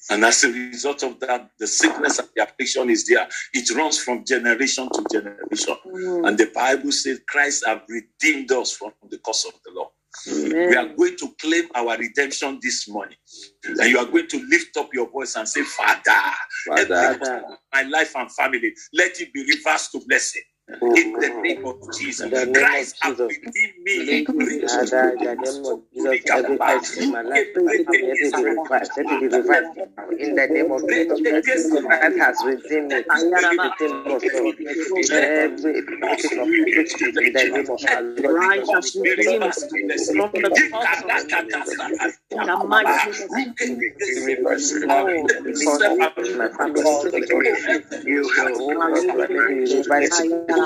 And 0.10 0.26
as 0.26 0.44
a 0.44 0.52
result 0.52 1.04
of 1.04 1.20
that, 1.22 1.50
the 1.60 1.68
sickness 1.68 2.20
and 2.20 2.30
the 2.36 2.44
affliction 2.44 2.90
is 2.90 3.06
there. 3.08 3.28
It 3.54 3.70
runs 3.76 4.00
from 4.00 4.26
generation 4.26 4.90
to 4.94 5.06
generation. 5.12 5.76
And 6.26 6.38
the 6.38 6.52
Bible 6.54 6.92
says 6.92 7.22
Christ 7.28 7.64
have 7.66 7.84
redeemed 7.88 8.52
us 8.52 8.72
from 8.74 8.92
the 9.10 9.18
curse 9.20 9.46
of 9.46 9.54
the 9.66 9.72
law. 9.72 9.92
We 10.28 10.76
are 10.76 10.88
going 10.96 11.18
to 11.18 11.34
claim 11.42 11.66
our 11.76 11.98
redemption 11.98 12.60
this 12.62 12.88
morning. 12.88 13.18
And 13.66 13.90
you 13.90 13.98
are 14.00 14.06
going 14.06 14.28
to 14.28 14.48
lift 14.48 14.78
up 14.78 14.94
your 14.94 15.10
voice 15.10 15.36
and 15.36 15.48
say, 15.48 15.64
Father, 15.64 16.02
Father. 16.68 17.44
my 17.74 17.84
life 17.84 18.14
and 18.16 18.32
family, 18.32 18.74
let 18.94 19.20
it 19.20 19.34
be 19.34 19.44
reversed 19.44 19.92
to 19.94 20.02
blessing. 20.08 20.44
In 20.82 21.14
the 21.14 21.30
name 21.42 21.66
of 21.66 21.76
Jesus. 21.98 22.26
In 22.26 22.32
the 22.32 22.46
name 22.46 22.50
of 22.50 22.56
Christ 22.62 22.96
has 23.02 23.18
Jesus. 23.18 23.38
redeemed 23.44 23.84
me. 23.84 24.26
Father, 24.68 25.10
in 25.10 25.20
the 25.20 25.36
name 25.36 25.66
of 25.66 25.82
Jesus, 25.94 26.22
every 26.32 26.58
fight 26.58 26.98
in 26.98 27.12
my 27.12 27.22
life, 27.22 27.48
let 27.56 27.80
it 27.80 27.88
be 27.88 28.14
revived. 28.14 28.98
Let 28.98 28.98
it 28.98 29.20
be 29.20 29.28
revived. 29.28 29.78
In 30.20 30.36
the 30.36 30.48
name 30.48 30.72
of 30.72 30.82
Jesus, 30.90 31.22
Christ 31.22 32.18
has 32.20 32.44
redeemed 32.44 32.92
me. 32.92 33.04
Redeemed 33.26 34.12
us, 34.12 34.24
Lord. 34.34 34.56
Every 35.12 35.78
iniquity 35.78 36.38
of 36.38 36.48
iniquity 36.48 37.06
in 37.06 37.34
the 37.34 37.44
name 37.44 37.70
of 37.70 37.80
our 37.90 38.02
Lord 38.02 38.34
Right 38.34 38.66
Jesus. 38.66 38.86
as 38.88 38.96
redeemed 39.72 40.16
from 40.16 40.32
the 40.42 40.50
cause 40.72 41.04
of 41.04 41.10
in 42.34 42.46
the 42.46 42.56
mighty 42.66 43.12
name 43.12 43.20
of 43.20 43.58
Jesus. 43.58 44.84
Oh, 44.90 45.28
because 45.44 45.82
my 45.98 46.10
family 46.10 46.82
is 46.82 47.14
because 47.14 47.58
you 48.06 48.24
will 48.26 48.68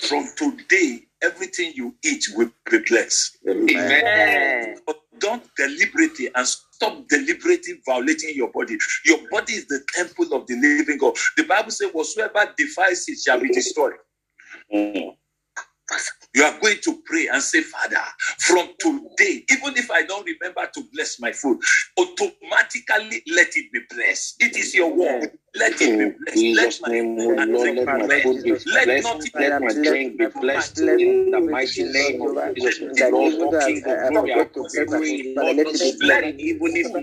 From 0.08 0.28
today, 0.36 1.07
everything 1.22 1.72
you 1.74 1.94
eat 2.04 2.24
will 2.34 2.50
be 2.70 2.78
blessed. 2.88 3.38
Amen. 3.46 4.76
But 4.86 5.00
don't 5.18 5.42
deliberately 5.56 6.30
and 6.34 6.46
stop 6.46 7.06
deliberately 7.08 7.80
violating 7.86 8.34
your 8.36 8.50
body. 8.52 8.78
Your 9.04 9.18
body 9.30 9.54
is 9.54 9.66
the 9.66 9.80
temple 9.94 10.32
of 10.32 10.46
the 10.46 10.54
living 10.56 10.98
God. 10.98 11.14
The 11.36 11.44
Bible 11.44 11.70
says, 11.70 11.90
Whatsoever 11.92 12.52
defies 12.56 13.08
it 13.08 13.18
shall 13.18 13.40
be 13.40 13.48
destroyed. 13.48 13.94
You 16.34 16.44
are 16.44 16.60
going 16.60 16.76
to 16.82 17.02
pray 17.06 17.28
and 17.28 17.42
say, 17.42 17.62
Father, 17.62 17.96
from 18.38 18.68
today, 18.78 19.44
even 19.50 19.76
if 19.76 19.90
I 19.90 20.02
don't 20.02 20.26
remember 20.26 20.68
to 20.74 20.82
bless 20.92 21.18
my 21.18 21.32
food, 21.32 21.58
automatically 21.98 23.22
let 23.34 23.48
it 23.56 23.72
be 23.72 23.80
blessed. 23.90 24.36
It 24.40 24.56
is 24.56 24.74
your 24.74 24.94
word. 24.94 25.32
Let 25.54 25.80
it 25.82 25.98
be 25.98 26.06
blessed. 26.06 26.36
Jesus' 26.36 26.80
let 26.80 26.80
my 26.82 26.88
name, 26.88 27.18
oh 27.20 27.34
Lord, 27.36 27.74
let 27.74 27.92
be 27.92 27.98
my 27.98 28.06
blessed. 28.06 28.22
food 28.22 28.42
be 28.44 28.54
Let 28.66 28.86
blessed. 28.86 29.16
Let 29.38 29.58
my 29.58 29.72
drink 29.82 30.18
be 30.18 30.26
blessed 30.40 30.78
in 30.98 31.30
the 31.32 31.40
mighty 31.40 31.84
name 31.84 32.22
of 32.22 32.32
Jesus. 32.54 32.76
Lord, 33.10 33.58
King 33.60 33.84
of 33.86 34.06
glory, 34.06 34.32
I 34.32 34.44
pray, 34.54 34.86
Lord, 35.36 35.56
let 35.56 35.74
it 35.74 35.82
be 35.82 35.92
blessed, 35.92 36.28
even 36.38 36.76
if 36.76 36.94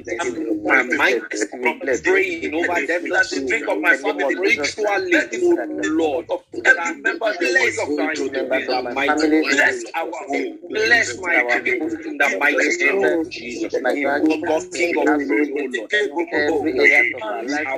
my 0.63 0.83
mind 0.83 1.23
from 1.61 1.81
praying 2.03 2.53
over 2.55 2.81
them, 2.87 3.03
Let 3.11 3.29
the 3.31 3.41
drink 3.41 3.67
of 3.69 3.81
my 3.81 3.93
family 3.93 4.25
be 4.25 4.35
blessed. 4.35 4.79
Let 5.11 5.31
the 5.31 5.39
oh 5.49 5.59
Lord, 5.81 6.27
every 6.65 6.95
member 7.01 7.27
of 7.27 7.39
the 7.39 7.49
bless 7.49 7.77
of 7.79 7.89
our 7.89 7.89
Christ 7.95 8.15
children 8.17 8.49
be 8.49 8.61
in 8.61 8.69
the 8.69 8.81
mighty 8.83 9.27
name 9.29 9.45
Bless 9.49 9.83
of 9.85 9.95
our 9.95 10.11
home. 10.27 10.47
Bless 10.73 11.17
my 11.19 11.43
people 11.63 11.89
in 12.05 12.17
the 12.17 12.29
mighty 12.39 12.73
name 12.77 13.03
of 13.03 13.29
Jesus. 13.29 13.81
my 13.81 13.95
Oh 14.21 14.37
God, 14.45 14.63
King 14.73 14.93
of 14.97 15.13
glory, 15.13 15.51
oh 15.53 15.67
Lord. 15.77 15.91
every 16.31 16.79
area 16.79 17.01
of 17.01 17.07
our 17.21 17.43
life 17.43 17.69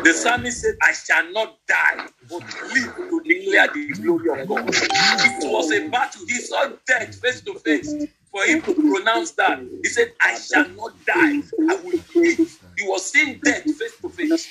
The 0.05 0.12
psalmist 0.14 0.62
said, 0.62 0.76
I 0.83 0.92
shall 0.92 1.33
not 1.33 1.59
die, 1.68 2.07
but 2.31 2.42
live 2.74 2.94
to 3.11 3.22
declare 3.26 3.68
the 3.72 3.94
glory 4.02 4.31
of 4.42 4.48
God. 4.48 4.68
It 4.70 5.52
was 5.52 5.72
a 5.72 5.88
battle. 5.88 6.22
He 6.29 6.37
saw 6.40 6.70
death 6.87 7.16
face 7.16 7.42
to 7.42 7.55
face. 7.57 7.94
For 8.33 8.44
him 8.44 8.62
to 8.62 8.74
pronounce 8.74 9.33
that, 9.33 9.61
he 9.83 9.88
said, 9.88 10.12
I 10.20 10.35
shall 10.38 10.68
not 10.76 10.92
die, 11.07 11.38
I 11.69 11.77
will 11.77 11.98
live. 12.17 12.40
He 12.77 12.87
was 12.88 13.10
seeing 13.10 13.40
death 13.44 13.64
face 13.64 13.98
to 14.02 14.10
face. 14.10 14.48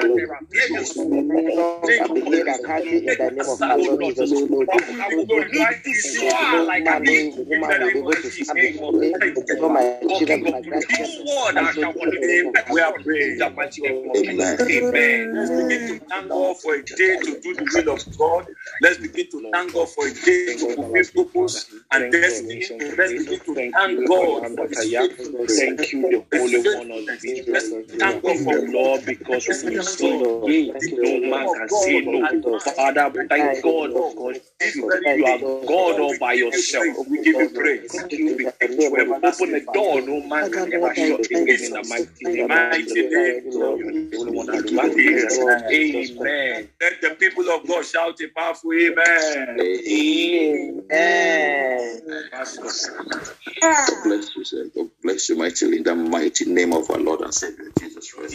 children, 10.19 10.43
my 10.43 10.61
grandchildren. 10.63 11.27
No 11.27 11.35
word 11.37 11.59
I 11.59 11.73
shall 11.73 11.93
condemn. 11.93 12.53
We 12.71 12.81
are 12.81 12.93
praying. 12.99 13.41
In 13.41 13.57
mighty 13.57 13.83
name 13.83 14.11
of 14.11 14.23
Jesus. 14.25 14.61
Amen. 14.71 15.35
Let's 15.35 15.51
begin 15.51 15.87
to 15.89 16.01
thank 16.09 16.29
God 16.29 16.57
for 16.61 16.75
a 16.75 16.83
day 16.83 17.17
to 17.19 17.41
do 17.41 17.55
the 17.55 17.65
will 17.73 17.95
of 17.95 18.19
God. 18.19 18.47
Let's 18.81 18.99
begin 18.99 19.31
to 19.31 19.51
thank 19.53 19.73
God 19.73 19.89
for 19.91 20.07
a 20.07 20.13
day 20.13 20.57
to 20.57 20.77
fulfill 20.77 21.25
purpose 21.25 21.71
and 21.93 22.13
destiny. 22.13 22.65
Let's 22.97 23.13
begin 23.13 23.41
to 23.41 23.55
thank 23.55 23.75
God 24.09 24.51
for 24.55 24.67
His 24.69 24.79
faithfulness. 24.79 25.59
Thank 25.59 25.93
you, 25.93 26.03
the 26.03 26.39
Holy 26.39 26.59
One 26.77 26.91
of 26.91 27.09
Israel. 27.25 27.45
Let's 27.53 27.69
thank 27.99 28.23
God 28.23 28.39
for 28.41 28.55
Lord, 28.69 29.07
because 29.07 29.47
we 29.65 29.77
say 29.85 30.19
no 30.19 30.41
man 31.31 31.53
can 31.53 31.69
say 31.69 32.01
no. 32.01 32.59
Father, 32.61 33.09
we 33.09 33.29
thank 33.29 33.63
God 33.63 33.95
because 33.95 34.41
you, 34.75 34.91
you 35.17 35.27
are 35.27 35.39
God 35.67 36.01
all 36.01 36.19
by 36.19 36.33
yourself. 36.35 37.07
We 37.09 37.23
give 37.23 37.37
you 37.37 37.49
praise. 37.51 37.93
Thank 37.93 38.13
you 38.13 38.51
have 38.97 39.09
opened 39.25 39.55
the 39.55 39.61
door 39.73 40.01
no 40.03 40.21
man 40.21 40.51
can 40.51 40.73
ever 40.73 40.95
shut 40.95 41.25
again 41.25 41.49
in 41.49 41.73
the 41.73 41.83
mighty 41.89 42.25
name 42.25 42.45
of 42.45 42.51
Mighty 42.51 42.95
name. 42.95 43.43
Jesus. 43.45 43.55
The 43.55 44.17
Holy 44.17 44.77
One 44.77 44.91
of 44.91 44.99
Israel. 44.99 45.63
Amen. 45.73 46.69
Let 46.81 47.01
the 47.01 47.11
people 47.17 47.49
of 47.51 47.67
God 47.67 47.85
shout 47.85 48.21
a 48.21 48.29
powerful 48.29 48.73
amen. 48.73 49.61
Amen. 49.61 50.83
God 53.61 54.03
bless 54.05 54.37
you, 54.37 54.45
sir. 54.45 54.71
God 54.75 54.91
bless 55.03 55.29
you 55.29 55.37
mightily 55.37 55.79
in 55.79 55.83
the 55.85 55.95
mighty 55.95 56.45
name 56.47 56.73
of 56.73 56.91
our 56.91 56.99
Lord 56.99 57.21
and 57.21 57.35
Savior 57.35 57.71
Jesus 57.79 58.13
Christ. 58.13 58.33